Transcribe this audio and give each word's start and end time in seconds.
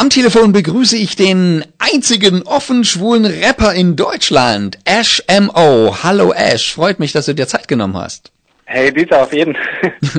Am 0.00 0.10
Telefon 0.10 0.52
begrüße 0.52 0.96
ich 0.96 1.16
den 1.16 1.64
einzigen 1.78 2.42
offen 2.44 2.84
schwulen 2.84 3.24
Rapper 3.24 3.74
in 3.74 3.96
Deutschland, 3.96 4.78
Ash 4.84 5.24
M.O. 5.26 5.92
Hallo 6.04 6.32
Ash, 6.32 6.72
freut 6.72 7.00
mich, 7.00 7.10
dass 7.10 7.26
du 7.26 7.34
dir 7.34 7.48
Zeit 7.48 7.66
genommen 7.66 7.96
hast. 7.96 8.30
Hey, 8.70 8.92
Dieter, 8.92 9.22
auf 9.22 9.32
jeden. 9.32 9.56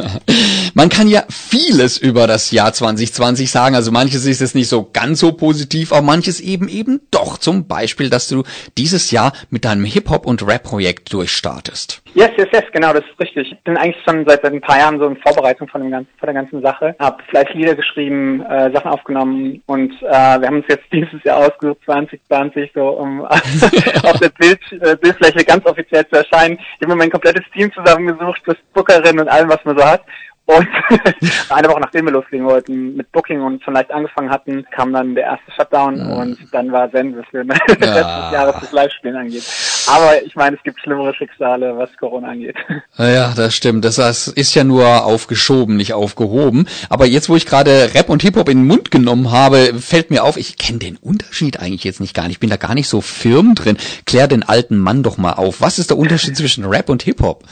Man 0.74 0.90
kann 0.90 1.08
ja 1.08 1.24
vieles 1.30 2.00
über 2.00 2.26
das 2.26 2.50
Jahr 2.50 2.74
2020 2.74 3.52
sagen. 3.52 3.76
Also 3.76 3.92
manches 3.92 4.26
ist 4.26 4.42
jetzt 4.42 4.56
nicht 4.56 4.70
so 4.70 4.90
ganz 4.92 5.20
so 5.20 5.34
positiv, 5.34 5.92
aber 5.92 6.02
manches 6.02 6.40
eben 6.42 6.68
eben 6.68 7.00
doch. 7.12 7.38
Zum 7.38 7.68
Beispiel, 7.68 8.10
dass 8.10 8.28
du 8.28 8.42
dieses 8.76 9.12
Jahr 9.12 9.34
mit 9.52 9.66
deinem 9.66 9.86
Hip-Hop- 9.86 10.26
und 10.26 10.48
Rap-Projekt 10.48 11.14
durchstartest. 11.14 12.02
Yes, 12.16 12.32
yes, 12.38 12.48
yes, 12.52 12.64
genau, 12.72 12.92
das 12.92 13.04
ist 13.04 13.20
richtig. 13.20 13.52
Ich 13.52 13.64
bin 13.64 13.78
eigentlich 13.78 14.04
schon 14.04 14.26
seit, 14.28 14.42
seit 14.42 14.52
ein 14.52 14.62
paar 14.62 14.80
Jahren 14.80 14.98
so 14.98 15.06
in 15.06 15.18
Vorbereitung 15.18 15.68
von, 15.68 15.82
dem 15.82 15.92
ganzen, 15.92 16.10
von 16.18 16.28
der 16.28 16.34
ganzen 16.34 16.62
Sache. 16.62 16.96
Hab 16.98 17.22
vielleicht 17.30 17.54
Lieder 17.54 17.76
geschrieben, 17.76 18.42
äh, 18.42 18.72
Sachen 18.72 18.90
aufgenommen 18.90 19.62
und 19.68 19.94
äh, 20.02 20.10
wir 20.10 20.48
haben 20.48 20.58
uns 20.58 20.66
jetzt 20.70 20.86
dieses 20.92 21.24
Jahr 21.24 21.38
ausgesucht, 21.38 21.78
2020, 21.86 22.72
so 22.74 22.90
um 22.90 23.22
auf 23.26 24.20
der 24.20 24.30
Bild, 24.40 24.60
äh, 24.72 24.96
Bildfläche 24.96 25.46
ganz 25.46 25.66
offiziell 25.66 26.08
zu 26.08 26.16
erscheinen. 26.16 26.58
Ich 26.58 26.82
habe 26.82 26.94
mir 26.94 26.96
mein 26.96 27.12
komplettes 27.12 27.46
Team 27.54 27.72
zusammengesucht, 27.74 28.39
plus 28.44 28.58
Bookerin 28.74 29.20
und 29.20 29.28
allem, 29.28 29.50
was 29.50 29.64
man 29.66 29.78
so 29.78 29.86
hat. 29.86 30.02
Und 30.50 30.68
eine 31.50 31.68
Woche 31.70 31.80
nachdem 31.80 32.06
wir 32.06 32.12
loslegen 32.12 32.48
wollten 32.48 32.96
mit 32.96 33.12
Booking 33.12 33.40
und 33.40 33.64
schon 33.64 33.76
leicht 33.76 33.92
angefangen 33.92 34.32
hatten, 34.32 34.66
kam 34.72 34.92
dann 34.92 35.14
der 35.14 35.26
erste 35.26 35.52
Shutdown 35.56 35.98
ja. 35.98 36.16
und 36.16 36.40
dann 36.52 36.72
war 36.72 36.90
Sense 36.90 37.22
für 37.30 37.46
den 37.46 37.52
Rest 37.52 37.80
des 37.80 38.32
Jahres 38.34 38.56
das 38.60 38.72
Live-Spielen 38.72 39.16
angeht. 39.16 39.44
Aber 39.88 40.24
ich 40.24 40.36
meine, 40.36 40.56
es 40.56 40.64
gibt 40.64 40.80
schlimmere 40.80 41.14
Schicksale, 41.14 41.78
was 41.78 41.96
Corona 41.98 42.30
angeht. 42.30 42.56
Ja, 42.98 43.34
das 43.36 43.56
stimmt. 43.56 43.86
Das 43.86 44.28
ist 44.28 44.56
ja 44.56 44.64
nur 44.64 45.06
aufgeschoben, 45.06 45.78
nicht 45.78 45.94
aufgehoben. 45.94 46.68
Aber 46.90 47.06
jetzt, 47.06 47.30
wo 47.30 47.36
ich 47.36 47.46
gerade 47.46 47.92
Rap 47.94 48.10
und 48.10 48.24
Hip-Hop 48.24 48.50
in 48.50 48.60
den 48.60 48.68
Mund 48.68 48.92
genommen 48.92 49.32
habe, 49.32 49.76
fällt 49.80 50.10
mir 50.10 50.24
auf, 50.24 50.36
ich 50.36 50.58
kenne 50.58 50.80
den 50.80 50.98
Unterschied 50.98 51.60
eigentlich 51.60 51.84
jetzt 51.84 52.02
nicht 52.02 52.16
gar 52.16 52.24
nicht. 52.24 52.34
Ich 52.34 52.40
bin 52.40 52.50
da 52.50 52.58
gar 52.58 52.74
nicht 52.74 52.90
so 52.90 53.02
firm 53.02 53.54
drin. 53.54 53.78
Klär 54.06 54.28
den 54.28 54.44
alten 54.44 54.78
Mann 54.78 55.04
doch 55.04 55.18
mal 55.18 55.34
auf. 55.34 55.62
Was 55.62 55.80
ist 55.80 55.92
der 55.92 55.98
Unterschied 55.98 56.36
zwischen 56.36 56.66
Rap 56.66 56.90
und 56.90 57.04
Hip-Hop? 57.04 57.44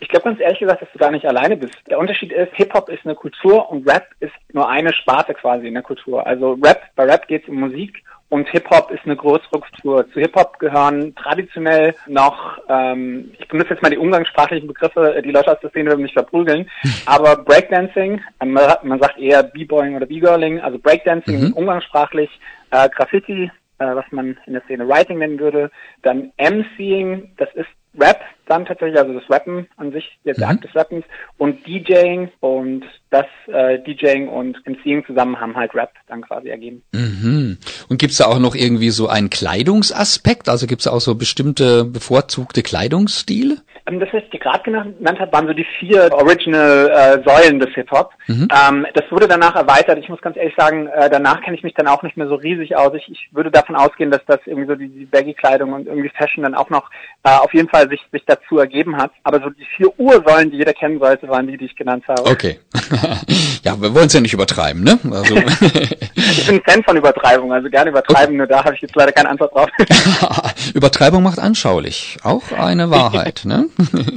Ich 0.00 0.08
glaube 0.08 0.24
ganz 0.24 0.40
ehrlich 0.40 0.58
gesagt, 0.58 0.82
dass 0.82 0.92
du 0.92 0.98
gar 0.98 1.10
nicht 1.10 1.26
alleine 1.26 1.56
bist. 1.56 1.76
Der 1.88 1.98
Unterschied 1.98 2.32
ist, 2.32 2.54
Hip-Hop 2.54 2.88
ist 2.88 3.04
eine 3.04 3.14
Kultur 3.14 3.70
und 3.70 3.88
Rap 3.88 4.08
ist 4.20 4.32
nur 4.52 4.68
eine 4.68 4.92
Sparte 4.94 5.34
quasi 5.34 5.68
in 5.68 5.74
der 5.74 5.82
Kultur. 5.82 6.26
Also 6.26 6.58
Rap, 6.62 6.82
bei 6.96 7.04
Rap 7.04 7.28
geht 7.28 7.42
es 7.42 7.48
um 7.50 7.60
Musik 7.60 8.02
und 8.30 8.48
Hip-Hop 8.48 8.90
ist 8.90 9.04
eine 9.04 9.16
größere 9.16 9.60
Kultur. 9.60 10.10
Zu 10.12 10.20
Hip-Hop 10.20 10.58
gehören 10.58 11.14
traditionell 11.16 11.94
noch, 12.06 12.58
ähm, 12.68 13.32
ich 13.38 13.46
benutze 13.48 13.70
jetzt 13.74 13.82
mal 13.82 13.90
die 13.90 13.98
umgangssprachlichen 13.98 14.68
Begriffe, 14.68 15.20
die 15.22 15.32
Leute 15.32 15.52
aus 15.52 15.60
der 15.60 15.70
Szene 15.70 15.90
würden 15.90 16.02
mich 16.02 16.14
verprügeln, 16.14 16.70
aber 17.06 17.36
Breakdancing, 17.36 18.22
man 18.42 19.00
sagt 19.00 19.18
eher 19.18 19.42
B-Boying 19.42 19.96
oder 19.96 20.06
B-Girling, 20.06 20.60
also 20.60 20.78
Breakdancing 20.78 21.48
mhm. 21.48 21.52
umgangssprachlich, 21.52 22.30
äh, 22.70 22.88
Graffiti, 22.88 23.50
äh, 23.78 23.94
was 23.96 24.04
man 24.12 24.38
in 24.46 24.52
der 24.52 24.62
Szene 24.62 24.88
Writing 24.88 25.18
nennen 25.18 25.40
würde, 25.40 25.70
dann 26.02 26.32
MCing, 26.38 27.32
das 27.36 27.48
ist 27.54 27.68
Rap 27.98 28.20
dann 28.46 28.66
tatsächlich, 28.66 28.98
also 28.98 29.14
das 29.14 29.30
Rappen 29.30 29.68
an 29.76 29.92
sich, 29.92 30.18
der 30.24 30.34
mhm. 30.36 30.44
Akt 30.44 30.64
des 30.64 30.74
Rappens 30.74 31.04
und 31.38 31.66
DJing 31.66 32.30
und 32.40 32.84
das 33.10 33.26
äh, 33.46 33.78
DJing 33.78 34.28
und 34.28 34.58
MCing 34.66 35.06
zusammen 35.06 35.40
haben 35.40 35.56
halt 35.56 35.74
Rap 35.74 35.92
dann 36.08 36.22
quasi 36.22 36.48
ergeben. 36.48 36.82
Mhm. 36.92 37.58
Und 37.88 37.98
gibt's 37.98 38.18
da 38.18 38.26
auch 38.26 38.40
noch 38.40 38.54
irgendwie 38.54 38.90
so 38.90 39.08
einen 39.08 39.30
Kleidungsaspekt? 39.30 40.48
Also 40.48 40.66
gibt's 40.66 40.84
da 40.84 40.90
auch 40.90 41.00
so 41.00 41.14
bestimmte 41.14 41.84
bevorzugte 41.84 42.62
Kleidungsstile? 42.62 43.58
Ähm, 43.86 44.00
das, 44.00 44.08
was 44.12 44.22
ich 44.24 44.30
dir 44.30 44.40
gerade 44.40 44.62
genannt 44.62 45.20
habe, 45.20 45.32
waren 45.32 45.46
so 45.46 45.52
die 45.52 45.66
vier 45.78 46.12
Original 46.12 46.90
äh, 46.90 47.28
Säulen 47.28 47.60
des 47.60 47.74
Hip-Hop. 47.74 48.10
Mhm. 48.26 48.48
Ähm, 48.50 48.86
das 48.94 49.10
wurde 49.10 49.28
danach 49.28 49.54
erweitert. 49.54 49.98
Ich 49.98 50.08
muss 50.08 50.20
ganz 50.20 50.36
ehrlich 50.36 50.54
sagen, 50.56 50.88
äh, 50.88 51.08
danach 51.10 51.40
kenne 51.42 51.56
ich 51.56 51.62
mich 51.62 51.74
dann 51.74 51.88
auch 51.88 52.02
nicht 52.02 52.16
mehr 52.16 52.28
so 52.28 52.34
riesig 52.34 52.76
aus. 52.76 52.92
Ich, 52.94 53.08
ich 53.10 53.28
würde 53.32 53.50
davon 53.50 53.76
ausgehen, 53.76 54.10
dass 54.10 54.24
das 54.26 54.40
irgendwie 54.44 54.68
so 54.68 54.74
die, 54.74 54.88
die 54.88 55.06
Baggy-Kleidung 55.06 55.72
und 55.72 55.86
irgendwie 55.86 56.10
Fashion 56.10 56.42
dann 56.42 56.54
auch 56.54 56.70
noch 56.70 56.90
äh, 57.22 57.30
auf 57.30 57.52
jeden 57.52 57.68
Fall 57.68 57.88
sich, 57.90 58.00
sich 58.12 58.22
dazu 58.26 58.58
ergeben 58.58 58.96
hat. 58.96 59.10
Aber 59.24 59.40
so 59.40 59.50
die 59.50 59.66
vier 59.76 59.88
Ursäulen, 59.98 60.50
die 60.50 60.56
jeder 60.56 60.72
kennen 60.72 60.98
sollte, 60.98 61.28
waren 61.28 61.46
die, 61.46 61.58
die 61.58 61.66
ich 61.66 61.76
genannt 61.76 62.04
habe. 62.08 62.24
Okay. 62.24 62.58
ja, 63.62 63.80
wir 63.80 63.94
wollen 63.94 64.06
es 64.06 64.14
ja 64.14 64.20
nicht 64.20 64.32
übertreiben, 64.32 64.82
ne? 64.82 64.98
Also. 65.10 65.36
ich 66.16 66.46
bin 66.46 66.56
ein 66.56 66.62
Fan 66.64 66.82
von 66.82 66.96
Übertreibung, 66.96 67.52
also 67.52 67.68
gerne 67.68 67.90
übertreiben, 67.90 68.28
okay. 68.28 68.36
nur 68.36 68.46
da 68.46 68.64
habe 68.64 68.74
ich 68.74 68.80
jetzt 68.80 68.96
leider 68.96 69.12
keine 69.12 69.28
Antwort 69.28 69.54
drauf. 69.54 69.68
Übertreibung 70.74 71.22
macht 71.22 71.38
anschaulich. 71.38 72.16
Auch 72.22 72.52
eine 72.52 72.90
Wahrheit, 72.90 73.42
ne? 73.44 73.66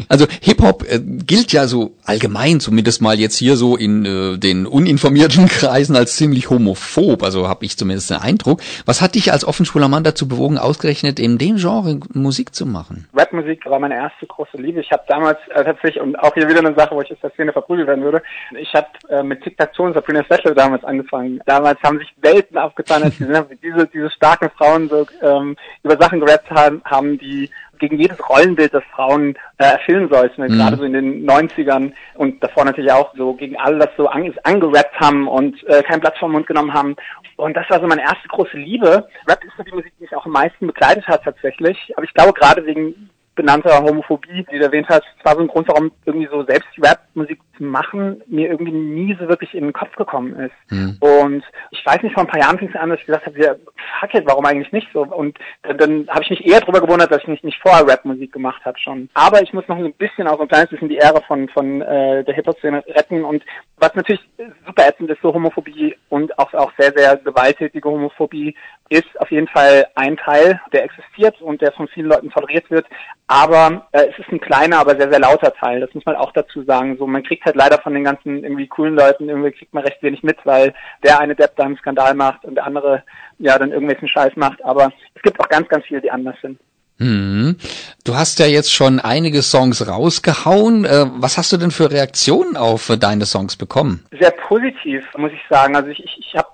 Also 0.08 0.26
Hip-Hop 0.42 0.86
äh, 0.90 1.00
gilt 1.00 1.52
ja 1.52 1.68
so 1.68 1.96
allgemein, 2.06 2.60
zumindest 2.60 3.02
mal 3.02 3.20
jetzt 3.20 3.38
hier 3.38 3.58
so 3.58 3.76
in 3.76 4.06
äh, 4.06 4.38
den 4.38 4.66
uninformierten 4.66 5.48
Kreisen 5.48 5.96
als 5.96 6.16
ziemlich 6.16 6.50
homophob. 6.50 7.24
Also 7.24 7.48
habe 7.48 7.66
ich 7.66 7.78
zumindest 7.78 8.10
den 8.10 8.18
Eindruck. 8.18 8.62
Was 8.86 9.02
hat 9.02 9.16
dich 9.16 9.32
als 9.32 9.44
offenschwuler 9.44 9.88
Mann 9.88 10.04
dazu 10.04 10.28
bewogen, 10.28 10.58
ausgerechnet 10.58 11.20
in 11.20 11.38
dem 11.38 11.58
Genre 11.58 12.00
Musik 12.14 12.56
zu 12.56 12.66
machen? 12.66 12.93
Rapmusik 13.14 13.66
war 13.66 13.80
meine 13.80 13.96
erste 13.96 14.26
große 14.26 14.58
Liebe. 14.58 14.80
Ich 14.80 14.92
habe 14.92 15.04
damals 15.08 15.38
äh, 15.50 15.64
tatsächlich, 15.64 16.02
und 16.02 16.16
auch 16.18 16.34
hier 16.34 16.48
wieder 16.48 16.60
eine 16.60 16.76
Sache, 16.76 16.96
wo 16.96 17.02
ich 17.02 17.10
jetzt 17.10 17.24
der 17.24 17.32
Szene 17.32 17.54
verprügelt 17.54 17.88
werden 17.88 18.04
würde, 18.04 18.22
ich 18.58 18.74
habe 18.74 18.88
äh, 19.10 19.24
mit 19.24 19.44
Tic-Tac-Toe 19.44 19.94
Sabrina 19.94 20.24
Special 20.24 20.54
damals 20.54 20.84
angefangen. 20.84 21.42
Damals 21.46 21.82
haben 21.84 22.00
sich 22.00 22.14
Welten 22.22 22.58
aufgetan, 22.58 23.04
als 23.04 23.18
diese, 23.18 23.48
diese, 23.62 23.88
diese 23.88 24.12
starken 24.12 24.50
Frauen 24.58 24.90
so 24.90 25.06
ähm, 25.22 25.56
über 25.84 25.98
Sachen 25.98 26.20
gerappt 26.20 26.50
haben, 26.52 26.82
haben 26.86 27.18
die 27.18 27.50
gegen 27.80 28.00
jedes 28.00 28.18
Rollenbild, 28.30 28.74
das 28.74 28.84
Frauen 28.96 29.36
äh, 29.58 29.66
erfüllen 29.66 30.10
sollten, 30.10 30.42
mhm. 30.42 30.58
gerade 30.58 30.78
so 30.78 30.84
in 30.84 30.94
den 30.94 31.30
90ern 31.30 31.92
und 32.16 32.44
davor 32.44 32.66
natürlich 32.66 32.92
auch 32.92 33.14
so 33.16 33.34
gegen 33.34 33.58
alle 33.58 33.80
das 33.80 33.90
so 33.98 34.08
an, 34.08 34.34
angerappt 34.44 35.00
haben 35.00 35.28
und 35.28 35.62
äh, 35.68 35.84
kein 35.84 36.00
Blatt 36.00 36.18
vom 36.18 36.32
Mund 36.32 36.48
genommen 36.48 36.74
haben. 36.74 36.96
Und 37.36 37.56
das 37.58 37.70
war 37.70 37.80
so 37.80 37.88
meine 37.88 38.04
erste 38.04 38.28
große 38.28 38.58
Liebe. 38.58 39.08
Rap 39.28 39.44
ist 39.44 39.54
so 39.58 39.64
die 39.64 39.72
Musik, 39.72 39.92
die 39.98 40.04
mich 40.04 40.16
auch 40.16 40.26
am 40.26 40.32
meisten 40.32 40.68
begleitet 40.68 41.08
hat 41.08 41.24
tatsächlich. 41.24 41.94
Aber 41.96 42.06
ich 42.06 42.14
glaube 42.14 42.34
gerade 42.34 42.66
wegen 42.66 43.10
benannter 43.36 43.82
Homophobie, 43.84 44.46
die 44.52 44.60
du 44.60 44.66
erwähnt 44.66 44.88
hast, 44.90 45.04
war 45.24 45.36
so 45.36 45.42
ein 45.42 45.48
Grund, 45.48 45.68
warum 45.68 45.92
irgendwie 46.06 46.28
so 46.28 46.44
selbst 46.44 46.70
Rap-Musik 46.82 47.40
machen, 47.60 48.22
mir 48.28 48.50
irgendwie 48.50 48.72
nie 48.72 49.18
so 49.20 49.28
wirklich 49.28 49.54
in 49.54 49.64
den 49.64 49.74
Kopf 49.74 49.96
gekommen 49.96 50.36
ist. 50.36 50.72
Mhm. 50.72 50.98
Und 51.00 51.44
ich 51.72 51.86
weiß 51.86 52.02
nicht, 52.02 52.14
vor 52.14 52.24
ein 52.24 52.30
paar 52.30 52.40
Jahren 52.40 52.58
fing 52.58 52.70
es 52.70 52.76
an, 52.76 52.90
dass 52.90 53.00
ich 53.00 53.06
gesagt 53.06 53.26
habe, 53.26 53.40
ja, 53.40 53.56
fuck 54.00 54.14
it, 54.14 54.26
warum 54.26 54.46
eigentlich 54.46 54.72
nicht 54.72 54.88
so? 54.94 55.02
Und 55.04 55.38
dann, 55.64 55.78
dann 55.78 56.08
habe 56.10 56.24
ich 56.24 56.30
mich 56.30 56.46
eher 56.46 56.60
darüber 56.60 56.82
gewundert, 56.82 57.12
dass 57.12 57.22
ich 57.22 57.28
nicht, 57.28 57.44
nicht 57.44 57.60
vorher 57.62 57.88
Rap-Musik 57.88 58.32
gemacht 58.32 58.64
habe 58.66 58.80
schon. 58.80 59.10
Aber 59.14 59.42
ich 59.42 59.54
muss 59.54 59.68
noch 59.68 59.78
ein 59.78 59.94
bisschen, 59.94 60.28
auch 60.28 60.38
so 60.38 60.44
ein 60.44 60.48
kleines 60.48 60.70
bisschen 60.70 60.90
die 60.90 60.98
Ehre 60.98 61.22
von, 61.28 61.48
von 61.50 61.82
äh, 61.82 62.24
der 62.24 62.34
Hip-Hop-Szene 62.34 62.84
retten. 62.88 63.24
Und 63.24 63.44
was 63.78 63.94
natürlich 63.96 64.22
super 64.66 64.88
ätzend 64.88 65.10
ist, 65.10 65.22
so 65.22 65.34
Homophobie 65.34 65.96
und 66.10 66.38
auch, 66.40 66.54
auch 66.54 66.72
sehr, 66.78 66.94
sehr 66.96 67.18
gewalttätige 67.18 67.90
Homophobie 67.90 68.56
ist 68.90 69.20
auf 69.20 69.32
jeden 69.32 69.48
Fall 69.48 69.88
ein 69.96 70.18
Teil, 70.18 70.60
der 70.72 70.84
existiert 70.84 71.42
und 71.42 71.62
der 71.62 71.72
von 71.72 71.88
vielen 71.88 72.08
Leuten 72.08 72.30
toleriert 72.30 72.70
wird. 72.70 72.86
Aber 73.28 73.88
äh, 73.92 74.08
es 74.12 74.20
ist 74.20 74.32
ein 74.32 74.40
kleiner, 74.40 74.80
aber 74.80 74.96
sehr, 74.96 75.10
sehr 75.10 75.20
lauter 75.20 75.54
Teil. 75.54 75.80
Das 75.80 75.94
muss 75.94 76.06
man 76.06 76.16
auch 76.16 76.32
dazu 76.34 76.64
sagen. 76.64 76.98
So, 76.98 77.08
man 77.08 77.24
kriegt 77.24 77.46
halt 77.46 77.53
leider 77.56 77.80
von 77.80 77.94
den 77.94 78.04
ganzen 78.04 78.44
irgendwie 78.44 78.68
coolen 78.68 78.96
Leuten 78.96 79.30
irgendwie 79.30 79.52
kriegt 79.52 79.74
man 79.74 79.84
recht 79.84 80.02
wenig 80.02 80.24
mit, 80.24 80.38
weil 80.46 80.74
der 81.04 81.20
eine 81.20 81.36
Depp 81.36 81.56
da 81.56 81.64
einen 81.64 81.78
Skandal 81.78 82.14
macht 82.14 82.46
und 82.46 82.56
der 82.56 82.66
andere 82.66 83.04
ja 83.40 83.58
dann 83.58 83.72
irgendwelchen 83.72 84.08
Scheiß 84.08 84.36
macht. 84.36 84.64
Aber 84.64 84.92
es 85.16 85.22
gibt 85.22 85.40
auch 85.40 85.50
ganz, 85.50 85.68
ganz 85.70 85.86
viele, 85.86 86.02
die 86.02 86.12
anders 86.12 86.36
sind. 86.42 86.60
Hm. 87.00 87.58
Du 88.04 88.16
hast 88.16 88.40
ja 88.40 88.46
jetzt 88.46 88.72
schon 88.72 89.00
einige 89.00 89.42
Songs 89.42 89.88
rausgehauen. 89.88 90.86
Äh, 90.86 91.06
was 91.16 91.38
hast 91.38 91.52
du 91.52 91.58
denn 91.58 91.72
für 91.72 91.92
Reaktionen 91.92 92.56
auf 92.56 92.92
deine 93.00 93.26
Songs 93.26 93.56
bekommen? 93.56 94.06
Sehr 94.20 94.32
positiv, 94.32 95.04
muss 95.18 95.32
ich 95.32 95.42
sagen. 95.50 95.76
Also 95.76 95.90
ich, 95.90 96.04
ich, 96.04 96.18
ich 96.20 96.36
habe 96.36 96.50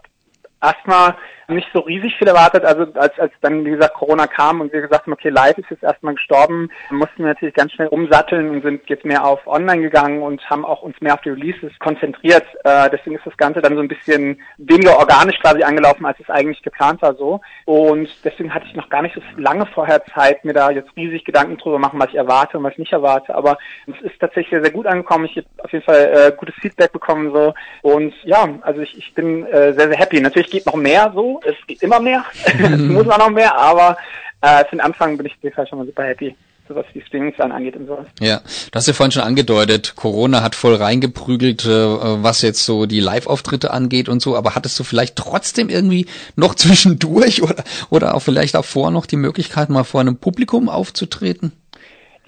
erstmal 0.62 1.16
nicht 1.50 1.70
so 1.74 1.80
riesig 1.80 2.16
viel 2.18 2.28
erwartet. 2.28 2.64
Also 2.64 2.88
als, 2.94 3.18
als 3.20 3.34
dann, 3.42 3.66
wie 3.66 3.72
gesagt, 3.72 3.96
Corona 3.96 4.28
kam 4.28 4.62
und 4.62 4.72
wir 4.74 4.82
gesagt 4.82 5.06
haben, 5.06 5.14
okay, 5.14 5.30
live 5.30 5.58
ist 5.58 5.70
jetzt 5.70 5.84
erstmal 5.84 6.16
gestorben, 6.16 6.70
mussten 6.90 7.20
wir 7.20 7.28
natürlich 7.28 7.56
ganz 7.56 7.72
schnell 7.74 7.88
umsatteln 7.88 8.50
und 8.50 8.64
sind 8.64 8.82
jetzt 8.88 9.06
mehr 9.06 9.26
auf 9.26 9.46
online 9.48 9.82
gegangen 9.82 10.22
und 10.22 10.48
haben 10.50 10.66
auch 10.66 10.82
uns 10.82 11.00
mehr 11.02 11.14
auf 11.14 11.22
die 11.22 11.30
Releases 11.30 11.72
konzentriert. 11.80 12.46
Äh, 12.64 12.90
deswegen 12.90 13.16
ist 13.16 13.26
das 13.26 13.38
Ganze 13.38 13.62
dann 13.62 13.76
so 13.76 13.82
ein 13.82 13.88
bisschen 13.88 14.42
weniger 14.58 14.98
organisch 14.98 15.40
quasi 15.40 15.64
angelaufen, 15.64 16.06
als 16.06 16.20
es 16.20 16.30
eigentlich 16.30 16.62
geplant 16.62 17.02
war 17.02 17.16
so. 17.16 17.42
Und 17.66 18.10
deswegen 18.24 18.54
hatte 18.54 18.66
ich 18.68 18.76
noch 18.76 18.90
gar 18.90 19.02
nicht 19.02 19.16
so 19.16 19.22
lange 19.38 19.66
vorher 19.68 20.04
Zeit, 20.06 20.46
mir 20.46 20.54
da 20.54 20.70
jetzt 20.72 20.96
riesig 20.96 21.26
Gedanken 21.26 21.58
drüber 21.58 21.80
machen, 21.80 22.00
was 22.00 22.10
ich 22.10 22.16
erwarte 22.16 22.58
und 22.58 22.64
was 22.64 22.74
ich 22.74 22.80
nicht 22.80 22.94
erwarte. 22.94 23.36
Aber 23.36 23.58
es 23.88 24.02
ist 24.02 24.20
tatsächlich 24.20 24.52
sehr, 24.52 24.64
sehr 24.64 24.72
gut 24.72 24.88
angekommen. 24.88 25.26
Ich 25.26 25.38
habe 25.38 25.48
auf 25.64 25.72
jeden 25.72 25.86
Fall 25.86 26.12
äh, 26.14 26.32
gutes 26.36 26.56
Feedback 26.56 26.92
bekommen 26.92 27.32
so. 27.34 27.54
Und 27.82 28.14
ja, 28.24 28.48
also 28.62 28.82
ich, 28.82 28.98
ich 28.98 29.14
bin 29.14 29.46
äh, 29.46 29.74
sehr, 29.74 29.90
sehr 29.90 29.98
happy. 29.98 30.22
Natürlich 30.22 30.52
geht 30.52 30.66
noch 30.66 30.76
mehr 30.76 31.12
so, 31.14 31.39
es 31.46 31.56
geht 31.68 31.82
immer 31.84 32.00
mehr, 32.00 32.24
es 32.46 32.80
muss 32.80 33.08
auch 33.08 33.18
noch 33.18 33.30
mehr, 33.30 33.56
aber 33.56 33.98
äh, 34.42 34.64
für 34.66 34.76
den 34.76 34.82
Anfang 34.82 35.18
bin 35.18 35.26
ich 35.26 35.54
Fall 35.54 35.68
schon 35.68 35.80
mal 35.80 35.86
super 35.86 36.04
happy 36.04 36.36
was 36.76 36.86
die 36.94 37.02
Streaming-Zahlen 37.02 37.52
angeht 37.52 37.76
und 37.76 37.88
sowas. 37.88 38.06
Ja, 38.20 38.42
das 38.72 38.72
hast 38.74 38.88
du 38.88 38.92
ja 38.92 38.96
vorhin 38.96 39.12
schon 39.12 39.24
angedeutet. 39.24 39.94
Corona 39.96 40.44
hat 40.44 40.56
voll 40.56 40.76
reingeprügelt, 40.76 41.66
äh, 41.66 41.70
was 41.70 42.42
jetzt 42.42 42.66
so 42.66 42.86
die 42.86 43.00
Live-Auftritte 43.00 43.72
angeht 43.72 44.10
und 44.10 44.22
so. 44.22 44.36
Aber 44.36 44.56
hattest 44.56 44.80
du 44.80 44.84
vielleicht 44.84 45.16
trotzdem 45.16 45.70
irgendwie 45.70 46.08
noch 46.36 46.56
zwischendurch 46.56 47.42
oder, 47.42 47.64
oder 47.90 48.16
auch 48.16 48.22
vielleicht 48.22 48.56
auch 48.56 48.66
vor 48.66 48.92
noch 48.92 49.06
die 49.06 49.18
Möglichkeit, 49.18 49.70
mal 49.70 49.84
vor 49.84 50.02
einem 50.02 50.18
Publikum 50.18 50.70
aufzutreten? 50.70 51.54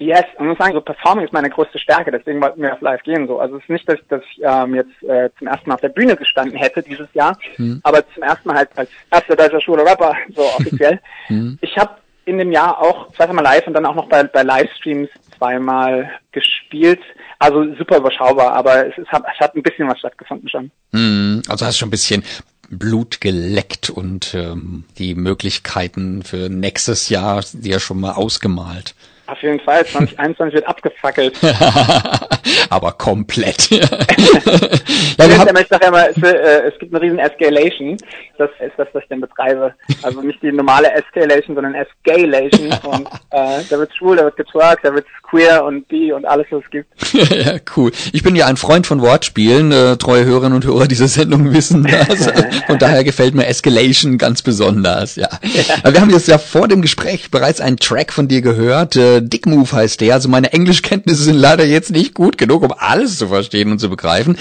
Yes, 0.02 0.24
und 0.36 0.48
muss 0.48 0.58
sagen, 0.58 0.74
so 0.74 0.80
Performing 0.80 1.24
ist 1.24 1.32
meine 1.32 1.48
größte 1.48 1.78
Stärke, 1.78 2.10
deswegen 2.10 2.40
wollten 2.42 2.60
wir 2.60 2.72
auf 2.72 2.80
live 2.80 3.02
gehen 3.04 3.28
so. 3.28 3.38
Also 3.38 3.56
es 3.56 3.62
ist 3.62 3.70
nicht, 3.70 3.88
dass 3.88 4.00
ich, 4.00 4.06
dass 4.08 4.22
ich 4.22 4.42
ähm, 4.42 4.74
jetzt 4.74 5.02
äh, 5.04 5.30
zum 5.38 5.46
ersten 5.46 5.68
Mal 5.68 5.76
auf 5.76 5.80
der 5.80 5.90
Bühne 5.90 6.16
gestanden 6.16 6.58
hätte 6.58 6.82
dieses 6.82 7.06
Jahr, 7.14 7.38
hm. 7.56 7.80
aber 7.84 8.02
zum 8.12 8.22
ersten 8.22 8.48
Mal 8.48 8.56
halt 8.56 8.70
als 8.76 8.90
erster 9.10 9.36
deutscher 9.36 9.60
Schule 9.60 9.84
Rapper, 9.84 10.14
so 10.34 10.42
offiziell. 10.42 11.00
Hm. 11.28 11.56
Ich 11.60 11.78
habe 11.78 11.92
in 12.24 12.38
dem 12.38 12.50
Jahr 12.50 12.80
auch 12.80 13.12
zweimal 13.12 13.44
live 13.44 13.66
und 13.68 13.74
dann 13.74 13.86
auch 13.86 13.94
noch 13.94 14.08
bei, 14.08 14.24
bei 14.24 14.42
Livestreams 14.42 15.08
zweimal 15.38 16.10
gespielt. 16.32 17.00
Also 17.38 17.74
super 17.76 17.98
überschaubar, 17.98 18.52
aber 18.52 18.86
es, 18.86 19.06
hat, 19.08 19.22
es 19.32 19.40
hat 19.40 19.54
ein 19.54 19.62
bisschen 19.62 19.88
was 19.88 20.00
stattgefunden 20.00 20.48
schon. 20.48 20.70
Hm, 20.92 21.42
also 21.48 21.64
hast 21.64 21.76
du 21.76 21.80
schon 21.80 21.88
ein 21.88 21.92
bisschen 21.92 22.24
Blut 22.70 23.20
geleckt 23.20 23.90
und 23.90 24.34
ähm, 24.34 24.84
die 24.98 25.14
Möglichkeiten 25.14 26.22
für 26.22 26.48
nächstes 26.48 27.08
Jahr 27.08 27.44
dir 27.52 27.80
schon 27.80 28.00
mal 28.00 28.12
ausgemalt. 28.12 28.94
Auf 29.26 29.40
jeden 29.42 29.60
Fall, 29.60 29.86
2021 29.86 30.54
wird 30.54 30.66
abgefackelt. 30.66 31.38
Aber 32.70 32.92
komplett. 32.92 33.70
ja, 33.70 33.80
wir 33.88 35.38
haben 35.38 35.56
ich 35.56 35.68
sage 35.68 35.82
ja 35.82 35.88
immer, 35.88 36.08
es, 36.08 36.22
äh, 36.22 36.68
es, 36.68 36.78
gibt 36.78 36.92
eine 36.92 37.02
riesen 37.02 37.18
Escalation. 37.18 37.96
Das 38.38 38.50
ist 38.60 38.72
das, 38.76 38.88
was 38.92 39.02
ich 39.02 39.08
denn 39.08 39.20
betreibe. 39.20 39.74
Also 40.02 40.22
nicht 40.22 40.42
die 40.42 40.50
normale 40.50 40.90
Escalation, 40.92 41.54
sondern 41.54 41.74
Escalation. 41.74 42.72
und 42.84 43.06
äh, 43.30 43.62
da 43.70 43.78
wird 43.78 43.94
schwul, 43.94 44.16
da 44.16 44.24
wird 44.24 44.36
getwerkt, 44.36 44.84
da 44.84 44.92
wird 44.92 45.06
queer 45.32 45.64
und 45.64 45.88
bi 45.88 46.12
und 46.12 46.26
alles, 46.26 46.46
was 46.50 46.62
es 46.64 46.70
gibt. 46.70 47.14
ja, 47.44 47.54
cool. 47.76 47.90
Ich 48.12 48.22
bin 48.22 48.36
ja 48.36 48.46
ein 48.46 48.56
Freund 48.56 48.86
von 48.86 49.00
Wortspielen. 49.00 49.72
Äh, 49.72 49.96
treue 49.96 50.24
Hörerinnen 50.24 50.54
und 50.54 50.64
Hörer 50.64 50.86
dieser 50.86 51.08
Sendung 51.08 51.52
wissen 51.52 51.84
das. 51.84 52.30
und 52.68 52.82
daher 52.82 53.02
gefällt 53.02 53.34
mir 53.34 53.46
Escalation 53.46 54.18
ganz 54.18 54.42
besonders. 54.42 55.16
Ja. 55.16 55.28
ja. 55.42 55.92
Wir 55.92 56.00
haben 56.00 56.10
jetzt 56.10 56.28
ja 56.28 56.38
vor 56.38 56.68
dem 56.68 56.82
Gespräch 56.82 57.30
bereits 57.30 57.60
einen 57.60 57.78
Track 57.78 58.12
von 58.12 58.28
dir 58.28 58.42
gehört. 58.42 58.96
Äh, 58.96 59.22
Dick 59.22 59.46
Move 59.46 59.72
heißt 59.72 60.00
der. 60.02 60.14
Also 60.14 60.28
meine 60.28 60.52
Englischkenntnisse 60.52 61.24
sind 61.24 61.36
leider 61.36 61.64
jetzt 61.64 61.90
nicht 61.90 62.14
gut 62.14 62.36
genug, 62.36 62.62
um 62.62 62.74
alles 62.76 63.16
zu 63.18 63.28
verstehen 63.28 63.72
und 63.72 63.78
zu 63.78 63.88
begreifen. 63.88 64.36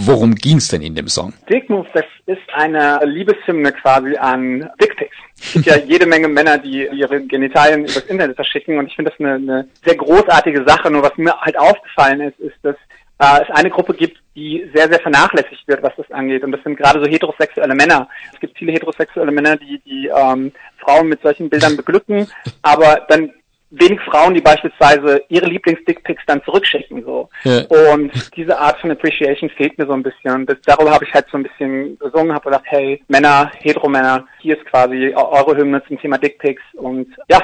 Worum 0.00 0.34
ging's 0.34 0.68
denn 0.68 0.82
in 0.82 0.94
dem 0.94 1.08
Song? 1.08 1.32
Dick 1.50 1.68
Move, 1.68 1.86
das 1.92 2.04
ist 2.26 2.42
eine 2.54 3.00
Liebeshymne 3.04 3.72
quasi 3.72 4.16
an 4.16 4.70
Dickpics. 4.80 5.16
Es 5.40 5.52
gibt 5.54 5.66
ja 5.66 5.76
jede 5.86 6.06
Menge 6.06 6.28
Männer, 6.28 6.58
die 6.58 6.86
ihre 6.92 7.20
Genitalien 7.22 7.80
übers 7.80 8.06
Internet 8.06 8.36
verschicken 8.36 8.78
und 8.78 8.86
ich 8.86 8.94
finde 8.94 9.10
das 9.10 9.20
eine, 9.20 9.34
eine 9.34 9.68
sehr 9.84 9.96
großartige 9.96 10.64
Sache. 10.64 10.90
Nur 10.90 11.02
was 11.02 11.16
mir 11.16 11.38
halt 11.40 11.58
aufgefallen 11.58 12.20
ist, 12.20 12.38
ist, 12.38 12.56
dass 12.62 12.76
äh, 13.18 13.42
es 13.42 13.50
eine 13.50 13.70
Gruppe 13.70 13.94
gibt, 13.94 14.18
die 14.36 14.70
sehr, 14.72 14.88
sehr 14.88 15.00
vernachlässigt 15.00 15.66
wird, 15.66 15.82
was 15.82 15.96
das 15.96 16.10
angeht. 16.12 16.44
Und 16.44 16.52
das 16.52 16.62
sind 16.62 16.76
gerade 16.76 17.02
so 17.02 17.10
heterosexuelle 17.10 17.74
Männer. 17.74 18.08
Es 18.32 18.40
gibt 18.40 18.56
viele 18.56 18.72
heterosexuelle 18.72 19.32
Männer, 19.32 19.56
die 19.56 19.80
die 19.84 20.06
ähm, 20.06 20.52
Frauen 20.78 21.08
mit 21.08 21.22
solchen 21.22 21.50
Bildern 21.50 21.76
beglücken, 21.76 22.28
aber 22.62 23.04
dann 23.08 23.32
wenig 23.70 24.00
Frauen, 24.00 24.34
die 24.34 24.40
beispielsweise 24.40 25.22
ihre 25.28 25.46
Lieblings-Dickpics 25.46 26.22
dann 26.26 26.42
zurückschicken, 26.44 27.04
so. 27.04 27.28
Ja. 27.44 27.62
Und 27.92 28.10
diese 28.36 28.58
Art 28.58 28.80
von 28.80 28.90
Appreciation 28.90 29.50
fehlt 29.50 29.76
mir 29.78 29.86
so 29.86 29.92
ein 29.92 30.02
bisschen. 30.02 30.46
Das, 30.46 30.56
darüber 30.64 30.92
habe 30.92 31.04
ich 31.04 31.12
halt 31.12 31.26
so 31.30 31.36
ein 31.36 31.42
bisschen 31.42 31.98
gesungen, 31.98 32.32
habe 32.32 32.46
gedacht, 32.46 32.64
hey, 32.66 33.02
Männer, 33.08 33.50
Heteromänner, 33.58 34.26
hier 34.40 34.56
ist 34.56 34.64
quasi 34.66 35.12
eure 35.14 35.56
Hymne 35.56 35.82
zum 35.86 35.98
Thema 35.98 36.18
Dickpics 36.18 36.62
und 36.74 37.08
ja, 37.28 37.42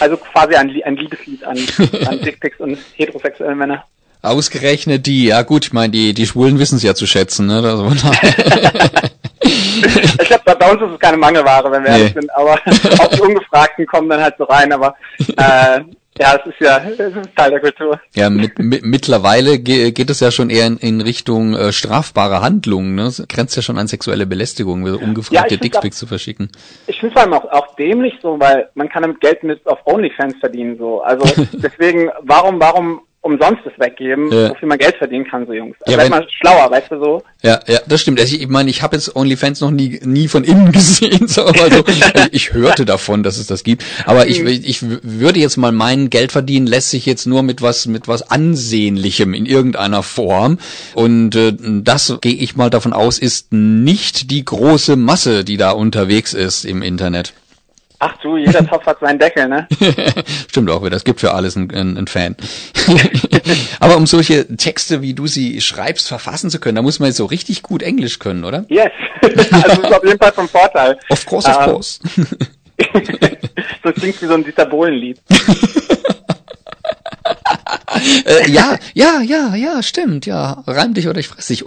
also 0.00 0.16
quasi 0.16 0.54
ein, 0.54 0.70
ein 0.84 0.96
Liebeslied 0.96 1.44
an, 1.44 1.58
an 2.06 2.20
Dickpics 2.24 2.60
und 2.60 2.78
heterosexuelle 2.96 3.54
Männer. 3.54 3.84
Ausgerechnet 4.22 5.06
die, 5.06 5.26
ja 5.26 5.42
gut, 5.42 5.64
ich 5.66 5.72
meine, 5.72 5.90
die, 5.90 6.14
die 6.14 6.26
Schwulen 6.26 6.60
wissen 6.60 6.76
es 6.76 6.84
ja 6.84 6.94
zu 6.94 7.06
schätzen, 7.06 7.46
ne? 7.46 7.56
Also, 7.56 7.90
glaube, 10.44 10.58
bei 10.58 10.70
uns 10.70 10.82
ist 10.82 10.90
es 10.92 10.98
keine 11.00 11.16
Mangelware, 11.16 11.70
wenn 11.70 11.84
wir 11.84 11.90
nee. 11.90 11.98
ehrlich 11.98 12.14
sind, 12.14 12.34
aber 12.34 12.52
auch 13.00 13.08
die 13.08 13.20
Ungefragten 13.28 13.86
kommen 13.86 14.08
dann 14.08 14.22
halt 14.22 14.34
so 14.38 14.44
rein, 14.44 14.72
aber 14.72 14.94
äh, 15.18 15.80
ja, 16.20 16.36
es 16.36 16.46
ist 16.46 16.60
ja 16.60 16.78
es 16.78 16.98
ist 16.98 17.36
Teil 17.36 17.50
der 17.50 17.60
Kultur. 17.60 17.98
Ja, 18.14 18.28
mit, 18.28 18.58
mit, 18.58 18.84
mittlerweile 18.84 19.58
geht 19.58 20.10
es 20.10 20.20
ja 20.20 20.30
schon 20.30 20.50
eher 20.50 20.66
in, 20.66 20.76
in 20.76 21.00
Richtung 21.00 21.54
äh, 21.54 21.72
strafbare 21.72 22.42
Handlungen. 22.42 22.94
Ne? 22.94 23.04
Es 23.04 23.26
grenzt 23.28 23.56
ja 23.56 23.62
schon 23.62 23.78
an 23.78 23.86
sexuelle 23.86 24.26
Belästigung, 24.26 24.82
ungefragte 24.82 25.54
ja, 25.54 25.60
Dickpics 25.60 25.96
zu 25.96 26.06
verschicken. 26.06 26.50
Ich 26.86 27.00
finde 27.00 27.14
vor 27.14 27.22
allem 27.22 27.32
auch, 27.32 27.50
auch 27.50 27.74
dämlich 27.76 28.14
so, 28.20 28.38
weil 28.38 28.68
man 28.74 28.90
kann 28.90 29.02
damit 29.02 29.20
Geld 29.20 29.42
mit 29.42 29.66
auf 29.66 29.78
OnlyFans 29.86 30.34
verdienen 30.38 30.76
so. 30.76 31.00
Also 31.00 31.24
deswegen, 31.54 32.10
warum, 32.20 32.60
warum 32.60 33.00
umsonst 33.22 33.62
es 33.64 33.72
weggeben, 33.78 34.30
ja. 34.32 34.50
wofür 34.50 34.68
man 34.68 34.78
Geld 34.78 34.96
verdienen 34.96 35.24
kann, 35.24 35.46
so 35.46 35.52
Jungs. 35.52 35.76
Also 35.82 35.98
ja, 35.98 36.08
mal 36.08 36.26
schlauer, 36.28 36.70
weißt 36.70 36.90
du 36.90 36.98
so. 36.98 37.22
Ja, 37.42 37.60
ja, 37.68 37.78
das 37.86 38.00
stimmt. 38.00 38.20
Also 38.20 38.34
ich, 38.34 38.42
ich 38.42 38.48
meine, 38.48 38.68
ich 38.68 38.82
habe 38.82 38.96
jetzt 38.96 39.14
OnlyFans 39.14 39.60
noch 39.60 39.70
nie 39.70 40.00
nie 40.04 40.26
von 40.26 40.42
innen 40.42 40.72
gesehen, 40.72 41.28
so, 41.28 41.44
also 41.44 41.84
ich 42.32 42.52
hörte 42.52 42.84
davon, 42.84 43.22
dass 43.22 43.38
es 43.38 43.46
das 43.46 43.62
gibt, 43.62 43.84
aber 44.06 44.26
ich 44.26 44.42
ich 44.42 44.82
würde 44.82 45.38
jetzt 45.38 45.56
mal 45.56 45.72
meinen 45.72 46.10
Geld 46.10 46.32
verdienen 46.32 46.66
lässt 46.66 46.90
sich 46.90 47.06
jetzt 47.06 47.26
nur 47.26 47.42
mit 47.42 47.62
was 47.62 47.86
mit 47.86 48.08
was 48.08 48.28
ansehnlichem 48.28 49.34
in 49.34 49.46
irgendeiner 49.46 50.02
Form 50.02 50.58
und 50.94 51.36
äh, 51.36 51.52
das 51.58 52.18
gehe 52.20 52.34
ich 52.34 52.56
mal 52.56 52.70
davon 52.70 52.92
aus, 52.92 53.18
ist 53.18 53.52
nicht 53.52 54.30
die 54.32 54.44
große 54.44 54.96
Masse, 54.96 55.44
die 55.44 55.56
da 55.56 55.70
unterwegs 55.70 56.34
ist 56.34 56.64
im 56.64 56.82
Internet. 56.82 57.34
Ach 58.04 58.16
du, 58.16 58.36
jeder 58.36 58.66
Topf 58.66 58.84
hat 58.84 58.98
seinen 58.98 59.20
Deckel, 59.20 59.46
ne? 59.46 59.68
Stimmt 60.48 60.68
auch 60.70 60.84
wieder. 60.84 60.96
Es 60.96 61.04
gibt 61.04 61.20
für 61.20 61.34
alles 61.34 61.56
einen, 61.56 61.70
einen 61.70 62.08
Fan. 62.08 62.34
Aber 63.78 63.96
um 63.96 64.08
solche 64.08 64.56
Texte, 64.56 65.02
wie 65.02 65.14
du 65.14 65.28
sie 65.28 65.60
schreibst, 65.60 66.08
verfassen 66.08 66.50
zu 66.50 66.58
können, 66.58 66.74
da 66.74 66.82
muss 66.82 66.98
man 66.98 67.06
jetzt 67.06 67.18
so 67.18 67.26
richtig 67.26 67.62
gut 67.62 67.80
Englisch 67.80 68.18
können, 68.18 68.42
oder? 68.42 68.64
Yes. 68.68 68.90
also 69.22 69.36
das 69.36 69.78
ist 69.78 69.92
auf 69.92 70.04
jeden 70.04 70.18
Fall 70.18 70.32
vom 70.32 70.48
Vorteil. 70.48 70.98
Of 71.10 71.24
course, 71.26 71.48
of 71.48 71.58
ähm, 71.58 71.64
course. 71.70 72.00
so 73.84 73.92
klingt 73.92 74.20
wie 74.20 74.26
so 74.26 74.34
ein 74.34 74.42
Dieter 74.42 74.66
Bohlen-Lied. 74.66 75.20
äh, 78.26 78.50
ja, 78.50 78.78
ja, 78.94 79.20
ja, 79.20 79.54
ja, 79.54 79.80
stimmt, 79.80 80.26
ja. 80.26 80.64
Reim 80.66 80.92
dich 80.92 81.06
oder 81.06 81.20
ich 81.20 81.28
fress 81.28 81.46
dich. 81.46 81.64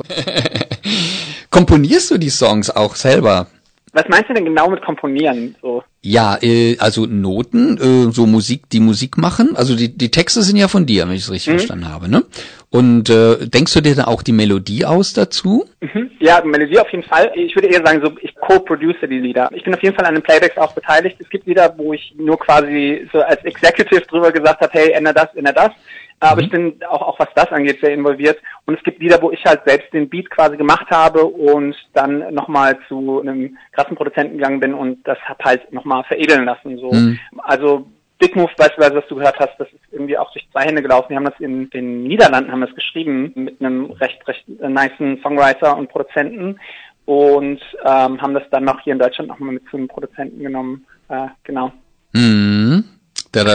Komponierst 1.50 2.12
du 2.12 2.18
die 2.18 2.30
Songs 2.30 2.72
auch 2.72 2.98
selber? 2.98 3.48
Was 3.96 4.10
meinst 4.10 4.30
du 4.30 4.34
denn 4.34 4.44
genau 4.44 4.70
mit 4.70 4.82
Komponieren? 4.84 5.56
So? 5.62 5.82
Ja, 6.02 6.38
äh, 6.42 6.76
also 6.80 7.06
Noten, 7.06 7.78
äh, 7.78 8.12
so 8.12 8.26
Musik, 8.26 8.70
die 8.70 8.82
Musik 8.82 9.18
machen. 9.18 9.56
Also 9.56 9.74
die, 9.74 9.98
die 9.98 10.12
Texte 10.12 10.42
sind 10.42 10.58
ja 10.58 10.68
von 10.68 10.86
dir, 10.86 11.08
wenn 11.08 11.16
ich 11.16 11.22
es 11.22 11.32
richtig 11.32 11.54
mhm. 11.54 11.58
verstanden 11.60 11.90
habe, 11.90 12.10
ne? 12.10 12.24
Und 12.70 13.10
äh, 13.10 13.48
denkst 13.48 13.74
du 13.74 13.80
dir 13.80 13.96
da 13.96 14.04
auch 14.08 14.22
die 14.22 14.34
Melodie 14.34 14.84
aus 14.84 15.14
dazu? 15.14 15.70
Mhm. 15.80 16.12
Ja, 16.20 16.44
Melodie 16.44 16.78
auf 16.80 16.90
jeden 16.90 17.06
Fall. 17.06 17.32
Ich 17.36 17.56
würde 17.56 17.70
eher 17.70 17.86
sagen, 17.86 18.02
so 18.04 18.12
ich 18.20 18.36
co-produce 18.36 18.98
die 19.04 19.18
Lieder. 19.18 19.50
Ich 19.54 19.64
bin 19.64 19.74
auf 19.74 19.82
jeden 19.82 19.96
Fall 19.96 20.06
an 20.06 20.16
den 20.16 20.24
Playbacks 20.24 20.58
auch 20.58 20.74
beteiligt. 20.74 21.16
Es 21.20 21.30
gibt 21.30 21.48
Lieder, 21.48 21.74
wo 21.78 21.94
ich 21.94 22.14
nur 22.18 22.38
quasi 22.38 23.08
so 23.14 23.22
als 23.22 23.46
Executive 23.46 24.02
drüber 24.02 24.34
gesagt 24.34 24.60
habe, 24.60 24.74
hey, 24.74 24.92
änder 24.92 25.14
das, 25.14 25.34
änder 25.36 25.54
das. 25.54 25.72
Aber 26.32 26.42
mhm. 26.42 26.46
ich 26.46 26.52
bin 26.52 26.84
auch, 26.90 27.02
auch 27.02 27.20
was 27.20 27.30
das 27.36 27.52
angeht 27.52 27.80
sehr 27.82 27.94
involviert. 27.94 28.40
Und 28.66 28.78
es 28.78 28.84
gibt 28.84 29.00
Lieder, 29.00 29.22
wo 29.22 29.32
ich 29.32 29.44
halt 29.46 29.62
selbst 29.66 29.94
den 29.94 30.10
Beat 30.10 30.30
quasi 30.30 30.58
gemacht 30.58 30.88
habe 30.90 31.24
und 31.26 31.76
dann 31.94 32.34
nochmal 32.34 32.78
zu 32.88 33.22
einem 33.22 33.58
krassen 33.72 33.96
Produzenten 33.96 34.38
gegangen 34.38 34.60
bin 34.60 34.74
und 34.74 35.06
das 35.08 35.18
hab 35.26 35.44
halt 35.44 35.72
nochmal 35.72 36.04
veredeln 36.06 36.46
lassen. 36.46 36.78
So. 36.78 36.92
Mhm. 36.92 37.20
Also 37.38 37.86
Big 38.18 38.36
Move 38.36 38.52
beispielsweise, 38.58 38.96
was 38.96 39.08
du 39.08 39.16
gehört 39.16 39.38
hast, 39.40 39.60
das 39.60 39.68
ist 39.68 39.82
irgendwie 39.92 40.18
auch 40.18 40.32
durch 40.32 40.48
zwei 40.52 40.64
Hände 40.64 40.82
gelaufen. 40.82 41.08
Die 41.10 41.16
haben 41.16 41.26
das 41.26 41.40
in 41.40 41.70
den 41.70 42.04
Niederlanden 42.04 42.52
haben 42.52 42.62
das 42.62 42.74
geschrieben 42.74 43.32
mit 43.36 43.60
einem 43.60 43.92
recht, 43.92 44.26
recht 44.28 44.46
äh, 44.62 44.70
niceen 44.70 45.20
Songwriter 45.22 45.78
und 45.78 45.90
Produzenten 45.90 46.60
und 47.06 47.60
ähm, 47.84 48.22
haben 48.22 48.34
das 48.34 48.44
dann 48.52 48.64
noch 48.64 48.80
hier 48.82 48.94
in 48.94 49.00
Deutschland 49.00 49.30
nochmal 49.30 49.54
mit 49.54 49.64
zu 49.70 49.78
einem 49.78 49.88
Produzenten 49.88 50.40
genommen. 50.40 50.86
Äh, 51.10 51.28
genau. 51.44 51.72
Mhm. 52.14 52.95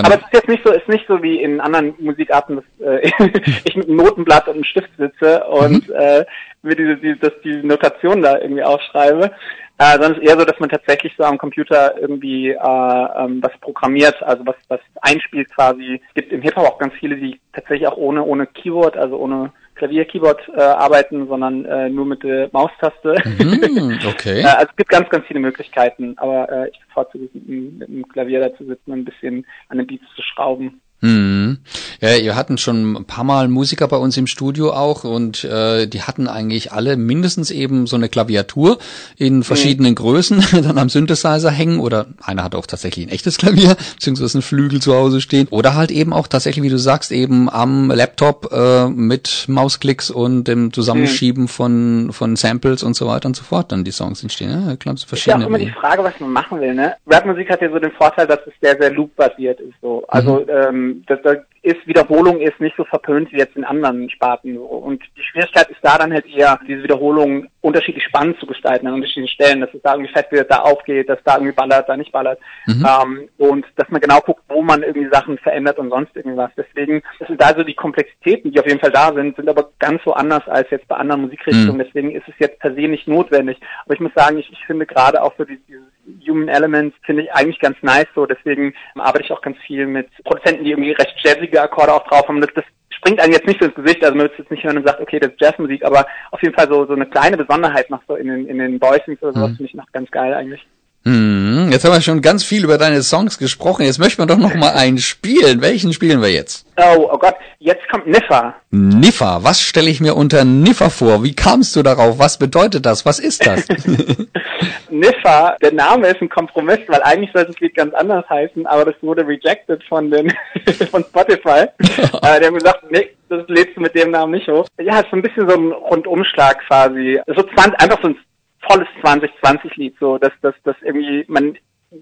Aber 0.05 0.15
es 0.15 0.23
ist 0.23 0.33
jetzt 0.33 0.49
nicht 0.49 0.63
so, 0.65 0.73
ist 0.73 0.89
nicht 0.89 1.07
so 1.07 1.23
wie 1.23 1.43
in 1.43 1.61
anderen 1.61 1.95
Musikarten, 1.99 2.57
dass 2.57 2.87
äh, 2.87 3.11
ich 3.65 3.77
mit 3.77 3.89
einem 3.89 3.97
Notenblatt 3.97 4.49
und 4.49 4.55
einem 4.55 4.65
Stift 4.65 4.91
sitze 4.99 5.45
und 5.45 5.89
mhm. 5.89 5.95
äh, 5.95 6.25
mir 6.63 6.77
diese, 6.77 6.97
die, 6.97 7.19
dass 7.19 7.33
die 7.43 7.63
Notation 7.63 8.23
da 8.23 8.39
irgendwie 8.39 8.63
aufschreibe. 8.63 9.31
Äh, 9.79 9.93
sondern 9.93 10.13
es 10.13 10.19
ist 10.19 10.29
eher 10.29 10.39
so, 10.39 10.45
dass 10.45 10.61
man 10.61 10.69
tatsächlich 10.69 11.15
so 11.17 11.25
am 11.25 11.39
Computer 11.39 11.97
irgendwie 11.99 12.51
äh, 12.51 12.55
ähm, 12.55 13.43
was 13.43 13.53
programmiert, 13.63 14.23
also 14.23 14.45
was 14.45 14.57
was 14.69 14.81
einspielt 15.01 15.49
quasi. 15.55 16.03
Es 16.09 16.15
gibt 16.15 16.33
im 16.33 16.43
Hip-Hop 16.43 16.67
auch 16.67 16.79
ganz 16.79 16.93
viele, 17.01 17.17
die 17.17 17.41
tatsächlich 17.55 17.89
auch 17.89 17.97
ohne 17.97 18.23
ohne 18.23 18.47
Keyboard, 18.47 18.99
also 18.99 19.17
ohne 19.17 19.53
Klavier-Keyboard 19.81 20.49
äh, 20.55 20.61
arbeiten, 20.61 21.27
sondern 21.27 21.65
äh, 21.65 21.89
nur 21.89 22.05
mit 22.05 22.23
der 22.23 22.51
Maustaste. 22.53 23.17
Mhm, 23.25 23.99
okay. 24.09 24.41
äh, 24.41 24.45
also 24.45 24.69
es 24.71 24.77
gibt 24.77 24.91
ganz, 24.91 25.09
ganz 25.09 25.27
viele 25.27 25.41
Möglichkeiten, 25.41 26.15
aber 26.19 26.53
äh, 26.53 26.69
ich 26.69 26.79
bevorzuge 26.87 27.25
es 27.25 27.35
mit, 27.35 27.79
mit 27.79 27.89
dem 27.89 28.09
Klavier 28.09 28.41
da 28.41 28.55
zu 28.57 28.67
sitzen 28.67 28.93
und 28.93 28.99
ein 29.01 29.05
bisschen 29.07 29.47
an 29.69 29.79
den 29.79 29.87
Beats 29.87 30.05
zu 30.15 30.23
schrauben. 30.23 30.83
Hm. 31.03 31.59
Ja, 32.03 32.15
ihr 32.17 32.37
hatten 32.37 32.59
schon 32.59 32.95
ein 32.95 33.05
paar 33.07 33.25
Mal 33.25 33.49
Musiker 33.49 33.89
bei 33.89 33.97
uns 33.97 34.19
im 34.19 34.27
Studio 34.27 34.73
auch 34.73 35.05
und 35.05 35.45
äh, 35.45 35.87
die 35.87 36.03
hatten 36.03 36.29
eigentlich 36.29 36.73
alle 36.73 36.99
mindestens 36.99 37.51
eben 37.51 37.87
so 37.87 37.97
eine 37.97 38.11
Klaviatur 38.11 38.79
in 39.17 39.43
verschiedenen 39.43 39.93
mhm. 39.93 39.97
Größen 39.97 40.45
dann 40.63 40.77
am 40.77 40.91
Synthesizer 40.91 41.51
hängen 41.51 41.81
oder 41.81 42.07
einer 42.23 42.45
hat 42.45 42.55
auch 42.55 42.67
tatsächlich 42.67 43.07
ein 43.07 43.11
echtes 43.11 43.39
Klavier 43.39 43.77
beziehungsweise 43.95 44.39
ein 44.39 44.43
Flügel 44.43 44.83
zu 44.83 44.95
Hause 44.95 45.23
stehen 45.23 45.49
oder 45.49 45.75
halt 45.75 45.91
eben 45.91 46.13
auch 46.13 46.27
tatsächlich, 46.27 46.63
wie 46.65 46.69
du 46.69 46.79
sagst, 46.79 47.13
eben 47.13 47.49
am 47.49 47.91
Laptop 47.91 48.53
äh, 48.53 48.89
mit 48.89 49.47
Mausklicks 49.49 50.11
und 50.11 50.45
dem 50.45 50.71
Zusammenschieben 50.71 51.45
mhm. 51.45 51.49
von 51.49 52.09
von 52.13 52.37
Samples 52.37 52.83
und 52.83 52.95
so 52.95 53.07
weiter 53.07 53.27
und 53.27 53.37
so 53.37 53.45
fort 53.45 53.73
dann 53.73 53.85
die 53.85 53.91
Songs 53.91 54.23
entstehen. 54.23 54.51
Ja, 54.51 54.75
glaube, 54.75 54.97
es 54.97 55.05
verschiedene. 55.05 55.45
Ist 55.45 55.49
ja 55.49 55.55
auch 55.55 55.61
immer 55.61 55.67
die 55.67 55.81
Frage, 55.81 56.05
was 56.05 56.21
man 56.21 56.31
machen 56.31 56.61
will. 56.61 56.75
Ne? 56.75 56.95
Rapmusik 57.07 57.49
hat 57.51 57.63
ja 57.63 57.71
so 57.71 57.79
den 57.79 57.93
Vorteil, 57.93 58.27
dass 58.27 58.41
es 58.47 58.53
sehr 58.61 58.77
sehr 58.79 58.91
loop 58.91 59.17
basiert 59.17 59.61
ist. 59.61 59.75
So, 59.81 60.05
also 60.09 60.41
mhm. 60.41 60.47
ähm, 60.49 60.90
ähm, 60.91 61.05
da, 61.07 61.17
da 61.17 61.37
ist 61.63 61.87
Wiederholung 61.87 62.41
ist 62.41 62.59
nicht 62.59 62.77
so 62.77 62.85
verpönt 62.85 63.31
wie 63.33 63.39
jetzt 63.39 63.57
in 63.57 63.65
anderen 63.65 64.09
Sparten. 64.09 64.57
Und 64.57 65.03
die 65.17 65.23
Schwierigkeit 65.23 65.69
ist 65.69 65.81
da 65.83 65.99
dann 65.99 66.13
halt 66.13 66.27
eher, 66.27 66.59
diese 66.67 66.83
Wiederholung 66.83 67.49
unterschiedlich 67.61 68.05
spannend 68.05 68.39
zu 68.41 68.47
gestalten 68.47 68.87
an 68.87 68.95
unterschiedlichen 68.95 69.35
Stellen, 69.35 69.61
dass 69.61 69.75
es 69.75 69.83
da 69.83 69.93
irgendwie 69.93 70.13
fett 70.13 70.33
wird, 70.33 70.51
da 70.51 70.61
aufgeht, 70.61 71.09
dass 71.09 71.19
da 71.25 71.35
irgendwie 71.35 71.53
ballert, 71.53 71.89
da 71.89 71.97
nicht 71.97 72.13
ballert. 72.13 72.39
Mhm. 72.67 72.87
Ähm, 72.87 73.29
und 73.37 73.67
dass 73.77 73.91
man 73.91 74.01
genau 74.01 74.21
guckt, 74.21 74.43
wo 74.49 74.63
man 74.63 74.83
irgendwie 74.83 75.11
Sachen 75.13 75.37
verändert 75.39 75.79
und 75.79 75.91
sonst 75.91 76.17
irgendwas. 76.17 76.51
Deswegen 76.57 77.03
das 77.19 77.29
sind 77.29 77.41
da 77.41 77.55
so 77.55 77.63
die 77.63 77.75
Komplexitäten, 77.75 78.53
die 78.53 78.61
auf 78.61 78.67
jeden 78.67 78.81
Fall 78.81 78.93
da 78.93 79.13
sind, 79.13 79.37
sind 79.37 79.49
aber 79.49 79.71
ganz 79.79 80.03
so 80.05 80.15
anders 80.15 80.47
als 80.49 80.71
jetzt 80.71 80.89
bei 80.89 80.97
anderen 80.97 81.23
Musikrichtungen. 81.23 81.77
Mhm. 81.77 81.85
Deswegen 81.85 82.13
ist 82.13 82.27
es 82.27 82.35
jetzt 82.39 82.59
per 82.59 82.75
se 82.75 82.89
nicht 82.89 83.07
notwendig. 83.07 83.59
Aber 83.85 83.95
ich 83.95 84.01
muss 84.01 84.15
sagen, 84.15 84.39
ich, 84.39 84.51
ich 84.51 84.65
finde 84.67 84.87
gerade 84.87 85.23
auch 85.23 85.35
so 85.37 85.45
dieses, 85.45 85.65
dieses 85.67 85.85
Human 86.27 86.49
Elements 86.49 86.97
finde 87.05 87.23
ich 87.25 87.33
eigentlich 87.33 87.59
ganz 87.61 87.77
nice 87.83 88.07
so. 88.15 88.27
Deswegen 88.27 88.75
arbeite 88.95 89.25
ich 89.25 89.33
auch 89.33 89.43
ganz 89.43 89.59
viel 89.67 89.87
mit 89.87 90.09
Produzenten, 90.25 90.65
die 90.65 90.71
irgendwie 90.71 90.93
recht 90.93 91.15
jazzige 91.19 91.63
Akkorde 91.63 91.95
auch 91.95 92.07
drauf 92.07 92.27
haben. 92.29 92.41
Das, 92.41 92.51
das 92.55 92.65
springt 92.91 93.21
einem 93.21 93.33
jetzt 93.33 93.47
nicht 93.47 93.61
so 93.61 93.67
ins 93.67 93.75
Gesicht, 93.75 94.05
also 94.05 94.15
man 94.15 94.25
wird 94.25 94.33
es 94.33 94.39
jetzt 94.39 94.51
nicht 94.51 94.65
hören 94.65 94.77
und 94.77 94.87
sagt, 94.87 95.01
okay, 95.01 95.19
das 95.19 95.33
ist 95.33 95.41
Jazzmusik, 95.41 95.85
aber 95.85 96.07
auf 96.33 96.43
jeden 96.43 96.55
Fall 96.55 96.69
so, 96.69 96.85
so 96.87 96.93
eine 96.93 97.07
kleine 97.07 97.37
Besonderheit 97.37 97.89
noch 97.89 98.03
so 98.07 98.15
in 98.17 98.29
den, 98.29 98.47
in 98.47 98.59
den 98.59 98.81
Voicings 98.81 99.23
oder 99.23 99.33
sowas 99.33 99.51
mhm. 99.53 99.57
finde 99.57 99.69
ich 99.71 99.75
noch 99.75 99.91
ganz 99.93 100.11
geil 100.11 100.35
eigentlich. 100.35 100.67
Hm, 101.05 101.71
jetzt 101.73 101.85
haben 101.85 101.93
wir 101.93 102.03
schon 102.03 102.21
ganz 102.21 102.45
viel 102.45 102.63
über 102.63 102.77
deine 102.77 103.03
Songs 103.03 103.39
gesprochen. 103.39 103.87
Jetzt 103.87 103.99
möchten 103.99 104.21
wir 104.21 104.27
doch 104.27 104.37
noch 104.37 104.55
mal 104.55 104.73
einen 104.75 104.99
spielen. 104.99 105.63
Welchen 105.63 105.95
spielen 105.95 106.21
wir 106.21 106.31
jetzt? 106.31 106.67
Oh, 106.77 107.09
oh 107.11 107.19
Gott, 107.19 107.37
jetzt 107.59 107.89
kommt 107.91 108.07
Niffer. 108.07 108.55
Niffer, 108.71 109.41
was 109.43 109.63
stelle 109.63 109.89
ich 109.89 110.01
mir 110.01 110.15
unter 110.15 110.45
Niffer 110.45 110.91
vor? 110.91 111.25
Wie 111.25 111.35
kamst 111.35 111.75
du 111.75 111.83
darauf? 111.83 112.19
Was 112.19 112.39
bedeutet 112.39 112.85
das? 112.85 113.07
Was 113.07 113.19
ist 113.19 113.47
das? 113.47 113.67
Niffer, 114.91 115.57
der 115.63 115.73
Name 115.73 116.09
ist 116.09 116.21
ein 116.21 116.29
Kompromiss, 116.29 116.81
weil 116.89 117.03
eigentlich 117.03 117.31
sollte 117.33 117.53
das 117.53 117.61
Lied 117.61 117.75
ganz 117.75 117.95
anders 117.95 118.29
heißen, 118.29 118.67
aber 118.67 118.85
das 118.85 118.95
wurde 119.01 119.27
rejected 119.27 119.83
von 119.85 120.11
den 120.11 120.33
von 120.91 121.03
Spotify. 121.05 121.67
äh, 121.79 122.41
die 122.41 122.47
haben 122.47 122.55
gesagt, 122.55 122.85
nee, 122.91 123.11
das 123.29 123.45
lädst 123.49 123.77
du 123.77 123.81
mit 123.81 123.95
dem 123.95 124.11
Namen 124.11 124.33
nicht 124.33 124.49
hoch. 124.49 124.67
Ja, 124.81 124.99
es 124.99 125.05
ist 125.05 125.11
so 125.11 125.17
ein 125.17 125.23
bisschen 125.23 125.49
so 125.49 125.57
ein 125.57 125.73
Rundumschlag 125.73 126.59
quasi. 126.67 127.21
So 127.27 127.43
20, 127.43 127.81
einfach 127.81 128.01
so 128.03 128.09
ein 128.09 128.19
volles 128.69 128.89
2020-Lied, 129.03 129.97
so 129.99 130.19
dass, 130.19 130.33
dass, 130.43 130.55
dass 130.65 130.77
irgendwie 130.83 131.25
man 131.29 131.57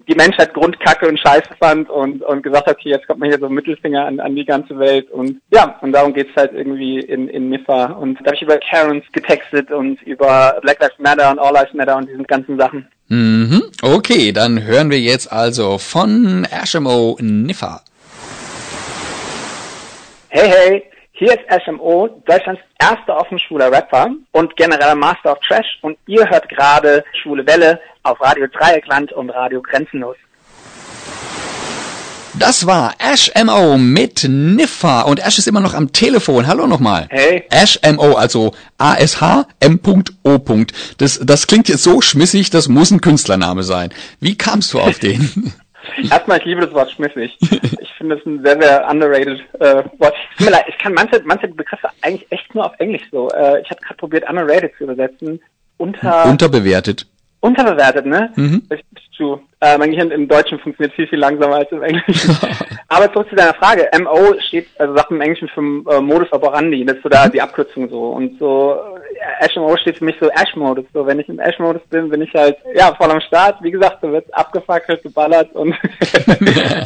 die 0.07 0.15
Menschheit 0.15 0.53
Grundkacke 0.53 1.07
und 1.07 1.19
Scheiße 1.19 1.49
fand 1.59 1.89
und, 1.89 2.21
und 2.21 2.43
gesagt 2.43 2.67
hat, 2.67 2.77
okay, 2.77 2.89
jetzt 2.89 3.07
kommt 3.07 3.21
man 3.21 3.29
hier 3.29 3.39
so 3.39 3.49
Mittelfinger 3.49 4.05
an, 4.05 4.19
an 4.19 4.35
die 4.35 4.45
ganze 4.45 4.77
Welt 4.77 5.09
und 5.09 5.41
ja, 5.51 5.79
und 5.81 5.93
darum 5.93 6.13
geht's 6.13 6.35
halt 6.35 6.53
irgendwie 6.53 6.99
in, 6.99 7.27
in 7.27 7.49
Niffa 7.49 7.85
und 7.85 8.19
da 8.21 8.27
habe 8.27 8.35
ich 8.35 8.41
über 8.43 8.59
Karens 8.59 9.03
getextet 9.13 9.71
und 9.71 10.01
über 10.03 10.59
Black 10.61 10.79
Lives 10.79 10.99
Matter 10.99 11.31
und 11.31 11.39
All 11.39 11.53
Lives 11.53 11.73
Matter 11.73 11.97
und 11.97 12.07
diesen 12.07 12.25
ganzen 12.25 12.57
Sachen. 12.59 12.87
Mhm. 13.07 13.63
Okay, 13.81 14.31
dann 14.31 14.63
hören 14.63 14.91
wir 14.91 14.99
jetzt 14.99 15.31
also 15.31 15.79
von 15.79 16.47
Ashimo 16.51 17.17
Niffa. 17.19 17.81
Hey, 20.29 20.47
hey, 20.47 20.83
hier 21.19 21.33
ist 21.33 21.63
SMO, 21.65 22.07
Deutschlands 22.25 22.61
erster 22.79 23.17
offen 23.17 23.37
schwuler 23.39 23.69
Rapper 23.69 24.07
und 24.31 24.55
genereller 24.55 24.95
Master 24.95 25.33
of 25.33 25.39
Trash 25.45 25.77
und 25.81 25.97
ihr 26.07 26.27
hört 26.29 26.47
gerade 26.47 27.03
Schwule 27.21 27.45
Welle 27.45 27.79
auf 28.03 28.19
Radio 28.21 28.47
Dreieckland 28.47 29.11
und 29.11 29.29
Radio 29.29 29.61
Grenzenlos. 29.61 30.15
Das 32.35 32.65
war 32.65 32.93
Ash 32.99 33.31
MO 33.43 33.77
mit 33.77 34.25
Niffa 34.29 35.01
und 35.01 35.19
Ash 35.19 35.37
ist 35.37 35.47
immer 35.47 35.59
noch 35.59 35.73
am 35.73 35.91
Telefon. 35.91 36.47
Hallo 36.47 36.67
nochmal. 36.67 37.07
Hey. 37.09 37.43
Ash 37.49 37.77
MO, 37.83 38.13
also 38.13 38.53
A-S-H 38.77 39.45
M.O. 39.59 39.99
Das, 40.97 41.19
das 41.21 41.47
klingt 41.47 41.67
jetzt 41.67 41.83
so 41.83 41.99
schmissig, 41.99 42.49
das 42.49 42.69
muss 42.69 42.91
ein 42.91 43.01
Künstlername 43.01 43.63
sein. 43.63 43.89
Wie 44.21 44.37
kamst 44.37 44.73
du 44.73 44.79
auf 44.79 44.99
den? 44.99 45.53
Erstmal, 46.11 46.39
ich 46.39 46.45
liebe 46.45 46.61
das 46.61 46.73
Wort 46.73 46.91
schmissig. 46.91 47.37
Ich 47.81 47.93
finde 47.97 48.15
es 48.15 48.25
ein 48.25 48.43
sehr, 48.43 48.61
sehr 48.61 48.87
underrated 48.89 49.41
äh, 49.59 49.83
Wort. 49.97 50.13
Tut 50.37 50.45
mir 50.45 50.51
leid, 50.51 50.65
ich 50.67 50.77
kann 50.77 50.93
manche, 50.93 51.21
manche 51.25 51.47
Begriffe 51.47 51.89
eigentlich 52.01 52.31
echt 52.31 52.53
nur 52.55 52.65
auf 52.65 52.73
Englisch 52.79 53.03
so. 53.11 53.29
Äh, 53.29 53.61
ich 53.61 53.69
habe 53.69 53.81
gerade 53.81 53.97
probiert, 53.97 54.29
underrated 54.29 54.71
zu 54.77 54.83
übersetzen. 54.85 55.41
Unter, 55.77 56.25
Unterbewertet. 56.25 57.07
Unterbewertet, 57.41 58.05
ne? 58.05 58.31
Mhm. 58.35 58.63
Ich, 58.69 58.83
zu. 59.19 59.41
Äh, 59.59 59.77
mein 59.77 59.91
Gehirn 59.91 60.09
im 60.09 60.27
Deutschen 60.27 60.57
funktioniert 60.59 60.95
viel, 60.95 61.07
viel 61.07 61.19
langsamer 61.19 61.57
als 61.57 61.71
im 61.71 61.83
Englischen. 61.83 62.35
Aber 62.87 63.11
zurück 63.11 63.29
zu 63.29 63.35
deiner 63.35 63.53
Frage. 63.53 63.87
MO 64.01 64.33
steht, 64.39 64.67
also 64.79 64.95
sagt 64.95 65.11
im 65.11 65.21
Englischen 65.21 65.49
für 65.49 65.61
äh, 65.61 66.01
Modus 66.01 66.31
operandi. 66.31 66.83
Das 66.85 66.95
ist 66.95 67.03
so 67.03 67.09
da 67.09 67.27
die 67.27 67.41
Abkürzung 67.41 67.89
so. 67.89 68.09
Und 68.09 68.39
so 68.39 68.79
Ash 69.39 69.55
MO 69.55 69.75
steht 69.77 69.97
für 69.97 70.05
mich 70.05 70.15
so 70.19 70.29
Ash-Modus. 70.29 70.85
So, 70.93 71.05
wenn 71.05 71.19
ich 71.19 71.29
im 71.29 71.39
Ash-Modus 71.39 71.81
bin, 71.89 72.09
bin 72.09 72.21
ich 72.21 72.33
halt, 72.33 72.57
ja, 72.73 72.93
voll 72.95 73.11
am 73.11 73.21
Start. 73.21 73.61
Wie 73.61 73.71
gesagt, 73.71 73.97
da 74.01 74.11
wird 74.11 74.33
abgefackelt, 74.33 75.03
geballert 75.03 75.53
und, 75.53 75.73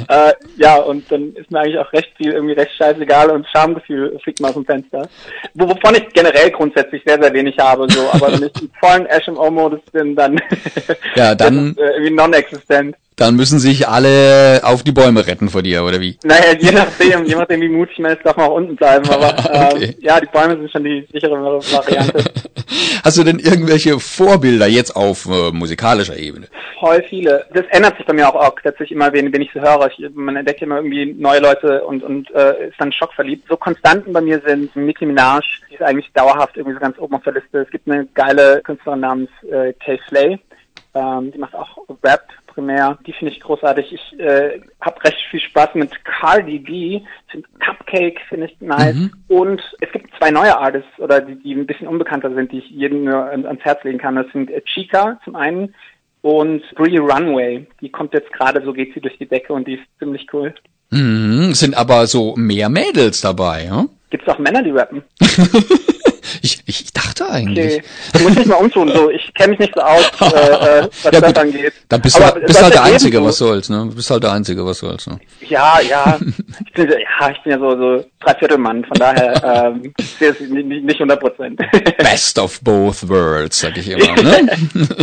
äh, 0.09 0.33
ja, 0.57 0.77
und 0.77 1.11
dann 1.11 1.33
ist 1.33 1.51
mir 1.51 1.59
eigentlich 1.59 1.79
auch 1.79 1.91
recht 1.93 2.09
viel 2.17 2.33
irgendwie 2.33 2.53
recht 2.53 2.75
scheißegal 2.77 3.29
und 3.31 3.47
Schamgefühl 3.47 4.19
fliegt 4.23 4.39
mal 4.39 4.49
aus 4.49 4.55
dem 4.55 4.65
Fenster. 4.65 5.07
Wovon 5.53 5.95
ich 5.95 6.07
generell 6.13 6.51
grundsätzlich 6.51 7.03
sehr, 7.05 7.21
sehr 7.21 7.33
wenig 7.33 7.57
habe, 7.59 7.87
so. 7.89 8.09
Aber 8.11 8.31
wenn 8.33 8.43
ich 8.43 8.61
im 8.61 8.71
vollen 8.79 9.05
Ash 9.07 9.27
MO-Modus 9.27 9.81
bin, 9.91 10.15
dann, 10.15 10.39
ja, 11.15 11.35
dann, 11.35 11.75
äh, 11.77 11.91
irgendwie 11.93 12.11
non-existent. 12.11 12.95
Dann 13.15 13.35
müssen 13.35 13.59
sich 13.59 13.87
alle 13.87 14.61
auf 14.63 14.83
die 14.83 14.91
Bäume 14.91 15.25
retten 15.27 15.49
vor 15.49 15.61
dir, 15.61 15.83
oder 15.83 15.99
wie? 15.99 16.17
Naja, 16.23 16.53
je 16.59 16.71
nachdem, 16.71 17.25
je 17.25 17.35
nachdem 17.35 17.61
wie 17.61 17.69
mutig 17.69 17.99
man 17.99 18.13
ist, 18.13 18.25
darf 18.25 18.37
man 18.37 18.47
auch 18.47 18.55
unten 18.55 18.75
bleiben. 18.75 19.07
Aber 19.09 19.27
okay. 19.73 19.85
ähm, 19.85 19.95
ja, 19.99 20.19
die 20.19 20.27
Bäume 20.27 20.55
sind 20.55 20.71
schon 20.71 20.83
die 20.83 21.07
sichere 21.11 21.31
Variante. 21.31 22.23
Hast 23.03 23.17
du 23.17 23.23
denn 23.23 23.39
irgendwelche 23.39 23.99
Vorbilder 23.99 24.67
jetzt 24.67 24.95
auf 24.95 25.25
äh, 25.25 25.51
musikalischer 25.51 26.17
Ebene? 26.17 26.47
Voll 26.79 27.03
viele. 27.09 27.45
Das 27.53 27.65
ändert 27.69 27.97
sich 27.97 28.05
bei 28.05 28.13
mir 28.13 28.27
auch, 28.27 28.35
auch 28.35 28.55
tatsächlich 28.63 28.91
immer, 28.91 29.11
wenn, 29.13 29.31
wenn 29.31 29.41
ich 29.41 29.51
so 29.53 29.59
höre. 29.59 29.87
Ich, 29.87 30.09
man 30.15 30.35
entdeckt 30.35 30.61
immer 30.61 30.77
irgendwie 30.77 31.13
neue 31.13 31.39
Leute 31.39 31.83
und, 31.83 32.03
und 32.03 32.31
äh, 32.31 32.69
ist 32.69 32.79
dann 32.79 32.91
schockverliebt. 32.91 33.47
So 33.47 33.57
Konstanten 33.57 34.13
bei 34.13 34.21
mir 34.21 34.41
sind 34.45 34.75
Nicki 34.75 35.05
Minaj, 35.05 35.43
die 35.69 35.75
ist 35.75 35.83
eigentlich 35.83 36.11
dauerhaft 36.13 36.57
irgendwie 36.57 36.75
so 36.75 36.79
ganz 36.79 36.97
oben 36.97 37.15
auf 37.15 37.23
der 37.23 37.33
Liste. 37.33 37.59
Es 37.59 37.69
gibt 37.69 37.89
eine 37.89 38.07
geile 38.13 38.61
Künstlerin 38.61 39.01
namens 39.01 39.29
äh, 39.51 39.73
Kay 39.73 39.99
Slay. 40.07 40.39
Ähm, 40.95 41.31
die 41.31 41.39
macht 41.39 41.55
auch 41.55 41.77
Rap 42.03 42.27
primär. 42.53 42.97
Die 43.05 43.13
finde 43.13 43.33
ich 43.33 43.39
großartig. 43.39 43.93
Ich 43.93 44.19
äh, 44.19 44.61
habe 44.81 45.03
recht 45.03 45.17
viel 45.29 45.39
Spaß 45.39 45.69
mit 45.75 45.91
Cardi 46.05 46.59
B. 46.59 47.01
Find 47.29 47.45
Cupcake 47.59 48.19
finde 48.29 48.47
ich 48.47 48.61
nice. 48.61 48.95
Mhm. 48.95 49.11
Und 49.27 49.61
es 49.81 49.91
gibt 49.91 50.09
zwei 50.17 50.31
neue 50.31 50.57
Artists 50.57 50.99
oder 50.99 51.21
die, 51.21 51.35
die 51.35 51.53
ein 51.53 51.65
bisschen 51.65 51.87
unbekannter 51.87 52.33
sind, 52.33 52.51
die 52.51 52.59
ich 52.59 52.69
jedem 52.69 53.05
nur 53.05 53.25
ans 53.25 53.61
Herz 53.61 53.83
legen 53.83 53.99
kann. 53.99 54.15
Das 54.15 54.27
sind 54.31 54.49
äh, 54.51 54.61
Chica 54.61 55.19
zum 55.23 55.35
einen 55.35 55.73
und 56.21 56.63
Bree 56.75 56.97
Runway. 56.97 57.67
Die 57.81 57.89
kommt 57.89 58.13
jetzt 58.13 58.31
gerade, 58.33 58.63
so 58.63 58.73
geht 58.73 58.93
sie 58.93 59.01
durch 59.01 59.17
die 59.17 59.27
Decke 59.27 59.53
und 59.53 59.67
die 59.67 59.75
ist 59.75 59.83
ziemlich 59.99 60.27
cool. 60.33 60.53
Mhm, 60.89 61.53
sind 61.53 61.75
aber 61.75 62.07
so 62.07 62.35
mehr 62.35 62.69
Mädels 62.69 63.21
dabei, 63.21 63.65
ja? 63.65 63.85
Gibt 64.09 64.27
es 64.27 64.33
auch 64.33 64.39
Männer, 64.39 64.61
die 64.61 64.71
rappen? 64.71 65.03
Ich, 66.41 66.61
ich, 66.65 66.93
dachte 66.93 67.29
eigentlich. 67.29 67.75
Okay. 67.75 67.83
Du 68.13 68.19
musst 68.19 68.39
dich 68.39 68.45
mal 68.45 68.55
umtun, 68.55 68.91
so. 68.93 69.09
Ich 69.09 69.33
kenne 69.33 69.51
mich 69.51 69.59
nicht 69.59 69.73
so 69.75 69.81
aus, 69.81 70.11
äh, 70.21 70.25
äh 70.25 70.87
was 71.03 71.11
ja, 71.11 71.21
das 71.21 71.35
angeht. 71.35 71.73
Dann 71.89 72.01
bist 72.01 72.17
du, 72.17 72.41
bist 72.41 72.61
halt 72.61 72.73
der 72.73 72.83
Einzige, 72.83 73.17
so. 73.17 73.25
was 73.25 73.37
soll's, 73.37 73.69
ne? 73.69 73.85
Du 73.89 73.95
bist 73.95 74.09
halt 74.09 74.23
der 74.23 74.31
Einzige, 74.31 74.65
was 74.65 74.79
soll's, 74.79 75.07
ne? 75.07 75.19
Ja, 75.47 75.79
ja. 75.79 76.19
Ich 76.65 76.73
bin, 76.73 76.89
ja, 76.89 77.29
ich 77.29 77.41
bin 77.43 77.51
ja 77.51 77.59
so, 77.59 77.77
so 77.77 78.05
Dreiviertelmann, 78.19 78.85
von 78.85 78.97
daher, 78.97 79.73
ähm, 79.73 79.93
ich 79.97 80.05
sehe 80.05 80.29
es 80.29 80.39
nicht, 80.39 80.65
nicht 80.65 80.95
100 80.95 81.19
Prozent. 81.19 81.61
Best 81.97 82.39
of 82.39 82.59
both 82.61 83.07
worlds, 83.07 83.59
sag 83.59 83.77
ich 83.77 83.89
immer, 83.89 84.21
ne? 84.21 84.47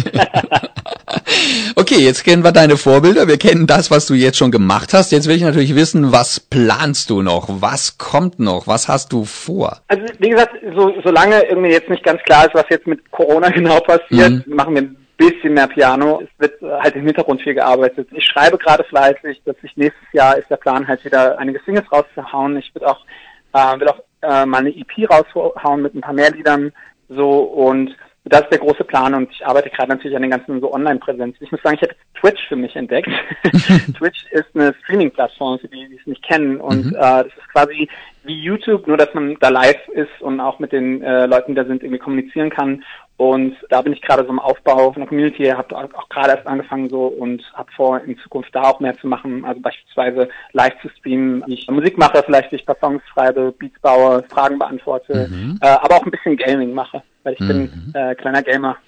okay, 1.76 1.98
jetzt 1.98 2.24
kennen 2.24 2.44
wir 2.44 2.52
deine 2.52 2.76
Vorbilder, 2.76 3.28
wir 3.28 3.38
kennen 3.38 3.66
das, 3.66 3.90
was 3.90 4.06
du 4.06 4.14
jetzt 4.14 4.38
schon 4.38 4.50
gemacht 4.50 4.92
hast. 4.92 5.12
Jetzt 5.12 5.28
will 5.28 5.36
ich 5.36 5.42
natürlich 5.42 5.74
wissen, 5.74 6.12
was 6.12 6.40
planst 6.40 7.10
du 7.10 7.22
noch? 7.22 7.46
Was 7.48 7.98
kommt 7.98 8.38
noch? 8.38 8.66
Was 8.66 8.88
hast 8.88 9.12
du 9.12 9.24
vor? 9.24 9.80
Also, 9.88 10.04
wie 10.18 10.30
gesagt, 10.30 10.56
so, 10.74 10.92
solange 11.20 11.42
irgendwie 11.44 11.70
jetzt 11.70 11.88
nicht 11.88 12.04
ganz 12.04 12.22
klar 12.22 12.46
ist, 12.46 12.54
was 12.54 12.64
jetzt 12.70 12.86
mit 12.86 13.10
Corona 13.10 13.48
genau 13.50 13.80
passiert, 13.80 14.46
mhm. 14.46 14.54
machen 14.54 14.74
wir 14.74 14.82
ein 14.82 14.96
bisschen 15.16 15.54
mehr 15.54 15.68
Piano. 15.68 16.22
Es 16.22 16.28
wird 16.38 16.60
halt 16.62 16.96
im 16.96 17.06
Hintergrund 17.06 17.42
viel 17.42 17.54
gearbeitet. 17.54 18.08
Ich 18.12 18.24
schreibe 18.24 18.58
gerade 18.58 18.84
fleißig, 18.84 19.42
dass 19.44 19.56
ich 19.62 19.76
nächstes 19.76 20.12
Jahr 20.12 20.36
ist 20.36 20.50
der 20.50 20.56
Plan 20.56 20.86
halt 20.86 21.04
wieder 21.04 21.38
einige 21.38 21.60
Singles 21.64 21.90
rauszuhauen. 21.92 22.56
Ich 22.56 22.74
will 22.74 22.84
auch, 22.84 23.04
äh, 23.52 23.80
will 23.80 23.88
auch 23.88 24.02
äh, 24.22 24.46
mal 24.46 24.58
eine 24.58 24.70
EP 24.70 25.10
raushauen 25.10 25.82
mit 25.82 25.94
ein 25.94 26.00
paar 26.00 26.14
mehr 26.14 26.30
Liedern 26.30 26.72
so 27.08 27.40
und 27.40 27.94
das 28.30 28.42
ist 28.42 28.52
der 28.52 28.58
große 28.58 28.84
Plan 28.84 29.14
und 29.14 29.30
ich 29.30 29.44
arbeite 29.44 29.70
gerade 29.70 29.90
natürlich 29.90 30.16
an 30.16 30.22
den 30.22 30.30
ganzen 30.30 30.60
so 30.60 30.72
Online-Präsenzen. 30.72 31.44
Ich 31.44 31.50
muss 31.50 31.60
sagen, 31.62 31.76
ich 31.76 31.82
habe 31.82 31.94
Twitch 32.18 32.48
für 32.48 32.56
mich 32.56 32.74
entdeckt. 32.76 33.10
Twitch 33.98 34.24
ist 34.30 34.46
eine 34.54 34.74
Streaming-Plattform, 34.82 35.58
für 35.58 35.68
die, 35.68 35.88
die 35.88 35.96
es 35.96 36.06
nicht 36.06 36.22
kennen 36.22 36.60
und 36.60 36.86
mhm. 36.86 36.94
äh, 36.94 37.24
das 37.24 37.26
ist 37.26 37.52
quasi 37.52 37.88
wie 38.24 38.40
YouTube, 38.40 38.86
nur 38.86 38.96
dass 38.96 39.12
man 39.14 39.36
da 39.40 39.48
live 39.48 39.88
ist 39.88 40.20
und 40.20 40.40
auch 40.40 40.58
mit 40.58 40.72
den 40.72 41.02
äh, 41.02 41.26
Leuten, 41.26 41.52
die 41.52 41.56
da 41.56 41.64
sind, 41.64 41.82
irgendwie 41.82 41.98
kommunizieren 41.98 42.50
kann. 42.50 42.84
Und 43.20 43.54
da 43.68 43.82
bin 43.82 43.92
ich 43.92 44.00
gerade 44.00 44.22
so 44.24 44.30
im 44.30 44.38
Aufbau 44.38 44.92
von 44.92 45.02
der 45.02 45.06
Community, 45.06 45.44
habe 45.44 45.76
auch 45.76 46.08
gerade 46.08 46.30
erst 46.30 46.46
angefangen 46.46 46.88
so 46.88 47.04
und 47.04 47.42
habe 47.52 47.70
vor, 47.76 48.00
in 48.00 48.16
Zukunft 48.16 48.48
da 48.54 48.62
auch 48.62 48.80
mehr 48.80 48.96
zu 48.96 49.06
machen. 49.08 49.44
Also 49.44 49.60
beispielsweise 49.60 50.30
live 50.52 50.72
zu 50.80 50.88
streamen, 50.88 51.44
wie 51.46 51.52
ich 51.52 51.68
Musik 51.68 51.98
mache, 51.98 52.22
vielleicht 52.24 52.50
wie 52.50 52.56
ich 52.56 52.64
Songs 52.80 53.02
schreibe, 53.12 53.52
Beats 53.58 53.78
baue, 53.82 54.24
Fragen 54.30 54.58
beantworte, 54.58 55.28
mhm. 55.30 55.58
äh, 55.60 55.66
aber 55.66 55.96
auch 55.96 56.04
ein 56.06 56.10
bisschen 56.10 56.38
Gaming 56.38 56.72
mache, 56.72 57.02
weil 57.22 57.34
ich 57.34 57.40
mhm. 57.40 57.48
bin 57.92 57.92
äh, 57.94 58.14
kleiner 58.14 58.42
Gamer. 58.42 58.78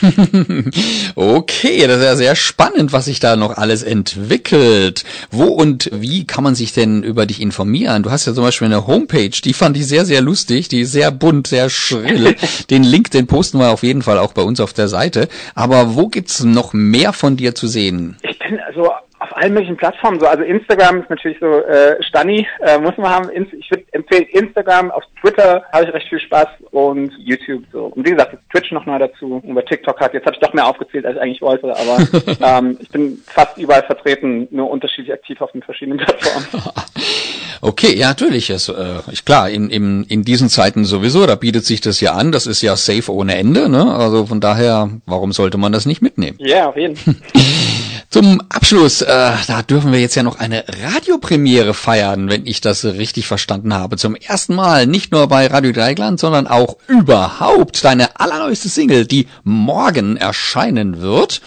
okay, 1.14 1.86
das 1.86 1.98
ist 1.98 2.04
ja 2.04 2.16
sehr 2.16 2.36
spannend, 2.36 2.92
was 2.92 3.06
sich 3.06 3.20
da 3.20 3.36
noch 3.36 3.56
alles 3.56 3.82
entwickelt. 3.82 5.04
Wo 5.30 5.44
und 5.44 5.90
wie 5.92 6.26
kann 6.26 6.44
man 6.44 6.54
sich 6.54 6.72
denn 6.72 7.02
über 7.02 7.26
dich 7.26 7.40
informieren? 7.40 8.02
Du 8.02 8.10
hast 8.10 8.26
ja 8.26 8.34
zum 8.34 8.44
Beispiel 8.44 8.66
eine 8.66 8.86
Homepage, 8.86 9.30
die 9.30 9.52
fand 9.52 9.76
ich 9.76 9.86
sehr, 9.86 10.04
sehr 10.04 10.20
lustig, 10.20 10.68
die 10.68 10.80
ist 10.80 10.92
sehr 10.92 11.10
bunt, 11.10 11.46
sehr 11.46 11.70
schrill. 11.70 12.36
den 12.70 12.82
Link, 12.82 13.10
den 13.10 13.26
posten 13.26 13.58
wir 13.58 13.70
auf 13.70 13.82
jeden 13.82 14.02
Fall 14.02 14.18
auch 14.18 14.32
bei 14.32 14.42
uns 14.42 14.60
auf 14.60 14.72
der 14.72 14.88
Seite. 14.88 15.28
Aber 15.54 15.94
wo 15.94 16.08
gibt's 16.08 16.44
noch 16.44 16.72
mehr 16.72 17.12
von 17.12 17.36
dir 17.36 17.54
zu 17.54 17.66
sehen? 17.66 18.16
Ich 18.22 18.38
bin 18.38 18.58
also 18.60 18.90
allen 19.38 19.54
möglichen 19.54 19.76
Plattformen 19.76 20.20
so. 20.20 20.26
Also 20.26 20.42
Instagram 20.42 21.02
ist 21.02 21.10
natürlich 21.10 21.38
so 21.40 21.60
äh, 21.64 22.02
Stani, 22.02 22.46
äh, 22.60 22.78
muss 22.78 22.96
man 22.96 23.10
haben. 23.10 23.30
Ich 23.32 23.70
würde 23.70 23.84
empfehlen 23.92 24.26
Instagram, 24.32 24.90
auf 24.90 25.04
Twitter 25.20 25.64
habe 25.72 25.84
ich 25.84 25.94
recht 25.94 26.08
viel 26.08 26.20
Spaß 26.20 26.48
und 26.70 27.12
YouTube 27.18 27.64
so. 27.72 27.86
Und 27.86 28.06
wie 28.06 28.10
gesagt, 28.10 28.36
Twitch 28.50 28.72
noch 28.72 28.86
mal 28.86 28.98
dazu. 28.98 29.42
Bei 29.44 29.62
TikTok 29.62 30.00
hat, 30.00 30.14
jetzt 30.14 30.26
habe 30.26 30.34
ich 30.34 30.40
doch 30.40 30.52
mehr 30.52 30.66
aufgezählt, 30.66 31.06
als 31.06 31.16
ich 31.16 31.22
eigentlich 31.22 31.42
wollte, 31.42 31.74
aber 31.76 31.98
ähm, 32.58 32.78
ich 32.80 32.88
bin 32.90 33.18
fast 33.26 33.58
überall 33.58 33.82
vertreten, 33.82 34.48
nur 34.50 34.70
unterschiedlich 34.70 35.12
aktiv 35.12 35.40
auf 35.40 35.52
den 35.52 35.62
verschiedenen 35.62 35.98
Plattformen. 35.98 36.46
Okay, 37.60 37.96
ja, 37.96 38.08
natürlich. 38.08 38.50
Ist, 38.50 38.68
äh, 38.68 39.00
klar, 39.24 39.50
in, 39.50 39.70
in, 39.70 40.04
in 40.04 40.22
diesen 40.22 40.48
Zeiten 40.48 40.84
sowieso, 40.84 41.26
da 41.26 41.34
bietet 41.34 41.64
sich 41.64 41.80
das 41.80 42.00
ja 42.00 42.14
an, 42.14 42.32
das 42.32 42.46
ist 42.46 42.62
ja 42.62 42.76
safe 42.76 43.12
ohne 43.12 43.36
Ende, 43.36 43.68
ne? 43.68 43.94
Also 43.94 44.26
von 44.26 44.40
daher, 44.40 44.90
warum 45.06 45.32
sollte 45.32 45.58
man 45.58 45.72
das 45.72 45.86
nicht 45.86 46.02
mitnehmen? 46.02 46.38
Ja, 46.40 46.68
auf 46.68 46.76
jeden 46.76 46.96
Fall. 46.96 47.16
Zum 48.10 48.40
Abschluss, 48.48 49.02
äh, 49.02 49.32
da 49.46 49.62
dürfen 49.62 49.92
wir 49.92 50.00
jetzt 50.00 50.14
ja 50.14 50.22
noch 50.22 50.38
eine 50.38 50.64
Radiopremiere 50.66 51.74
feiern, 51.74 52.30
wenn 52.30 52.46
ich 52.46 52.62
das 52.62 52.84
richtig 52.86 53.26
verstanden 53.26 53.74
habe. 53.74 53.98
Zum 53.98 54.16
ersten 54.16 54.54
Mal, 54.54 54.86
nicht 54.86 55.12
nur 55.12 55.26
bei 55.26 55.46
Radio 55.46 55.72
Dreigland, 55.72 56.18
sondern 56.18 56.46
auch 56.46 56.78
überhaupt 56.86 57.84
deine 57.84 58.18
allerneueste 58.18 58.70
Single, 58.70 59.04
die 59.04 59.26
morgen 59.44 60.16
erscheinen 60.16 61.02
wird. 61.02 61.42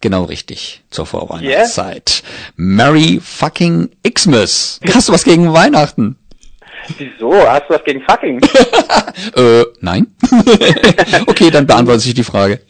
Genau 0.00 0.24
richtig, 0.24 0.82
zur 0.90 1.06
Vorweihnachtszeit. 1.06 2.22
Yeah. 2.22 2.32
Merry 2.56 3.20
fucking 3.22 3.90
Xmas. 4.08 4.78
Hast 4.94 5.08
du 5.08 5.12
was 5.12 5.24
gegen 5.24 5.52
Weihnachten? 5.52 6.16
Wieso? 6.96 7.34
Hast 7.34 7.64
du 7.68 7.74
was 7.74 7.84
gegen 7.84 8.02
fucking? 8.02 8.40
äh, 9.36 9.64
nein. 9.80 10.06
okay, 11.26 11.50
dann 11.50 11.66
beantworte 11.66 12.06
ich 12.06 12.14
die 12.14 12.24
Frage. 12.24 12.60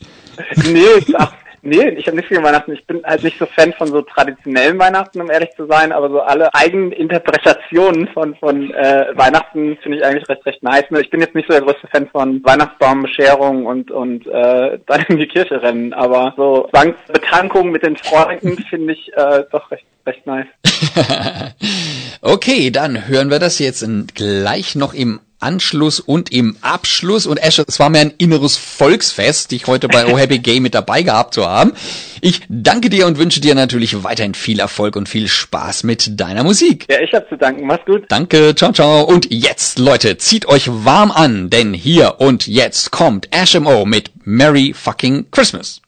Nee, 0.57 1.05
ach, 1.15 1.33
Nee, 1.63 1.89
ich 1.91 2.07
habe 2.07 2.17
nicht 2.17 2.29
viel 2.29 2.43
Weihnachten. 2.43 2.73
Ich 2.73 2.87
bin 2.87 3.03
halt 3.05 3.25
nicht 3.25 3.39
so 3.39 3.47
Fan 3.47 3.73
von 3.73 3.89
so 3.89 4.03
traditionellen 4.03 4.79
Weihnachten, 4.79 5.21
um 5.21 5.31
ehrlich 5.31 5.51
zu 5.57 5.67
sein, 5.67 5.93
aber 5.93 6.09
so 6.09 6.21
alle 6.21 6.55
eigenen 6.55 6.93
Interpretationen 6.93 8.09
von, 8.09 8.35
von 8.37 8.73
äh, 8.73 9.07
Weihnachten 9.15 9.77
finde 9.83 9.99
ich 9.99 10.05
eigentlich 10.05 10.29
recht, 10.29 10.47
recht 10.47 10.63
nice. 10.63 10.85
Ich 11.01 11.11
bin 11.11 11.21
jetzt 11.21 11.35
nicht 11.35 11.49
so 11.49 11.55
der 11.55 11.63
größte 11.63 11.89
Fan 11.89 12.09
von 12.09 12.43
Weihnachtsbaumbescherung 12.45 13.67
und, 13.67 13.91
und 13.91 14.27
äh, 14.27 14.79
dann 14.87 15.03
in 15.09 15.19
die 15.19 15.27
Kirche 15.27 15.61
rennen, 15.61 15.93
aber 15.93 16.35
so 16.37 16.69
Betankung 17.13 17.71
mit 17.71 17.83
den 17.83 17.97
Freunden 17.97 18.57
finde 18.71 18.93
ich 18.93 19.13
äh, 19.15 19.45
doch 19.51 19.71
recht, 19.71 19.87
recht 20.07 20.27
nice. 20.27 20.47
okay, 22.23 22.71
dann 22.71 23.09
hören 23.09 23.31
wir 23.31 23.39
das 23.39 23.59
jetzt 23.59 23.85
gleich 24.15 24.75
noch 24.75 24.95
im 24.95 25.21
Anschluss 25.41 26.01
und 26.01 26.33
im 26.33 26.57
Abschluss. 26.61 27.27
Und 27.27 27.43
Asher, 27.43 27.65
es 27.67 27.79
war 27.79 27.91
mir 27.91 28.01
ein 28.01 28.15
inneres 28.19 28.57
Volksfest, 28.57 29.51
dich 29.51 29.67
heute 29.67 29.89
bei 29.89 30.07
Oh 30.13 30.19
Happy 30.19 30.39
Gay 30.39 30.61
mit 30.61 30.75
dabei 30.75 31.03
gehabt 31.03 31.35
zu 31.35 31.47
haben. 31.47 31.73
Ich 32.21 32.43
danke 32.49 32.91
dir 32.91 33.07
und 33.07 33.19
wünsche 33.19 33.41
dir 33.41 33.55
natürlich 33.55 34.03
weiterhin 34.03 34.35
viel 34.35 34.61
Erfolg 34.61 34.97
und 34.97 35.09
viel 35.09 35.29
Spaß 35.29 35.85
mit 35.85 36.21
deiner 36.21 36.45
Musik. 36.45 36.87
Ja, 36.91 37.01
ich 37.01 37.13
hab 37.13 37.29
zu 37.29 37.37
danken. 37.37 37.67
Mach's 37.67 37.85
gut. 37.85 38.05
Danke, 38.09 38.55
ciao, 38.55 38.73
ciao. 38.73 39.03
Und 39.03 39.29
jetzt, 39.31 39.79
Leute, 39.79 40.17
zieht 40.19 40.47
euch 40.47 40.69
warm 40.69 41.11
an, 41.11 41.51
denn 41.51 41.75
hier 41.75 42.17
und 42.19 42.47
jetzt 42.47 42.91
kommt 42.91 43.29
Ash 43.33 43.55
M.O. 43.55 43.85
mit 43.85 44.11
Merry 44.25 44.75
fucking 44.75 45.27
Christmas. 45.31 45.81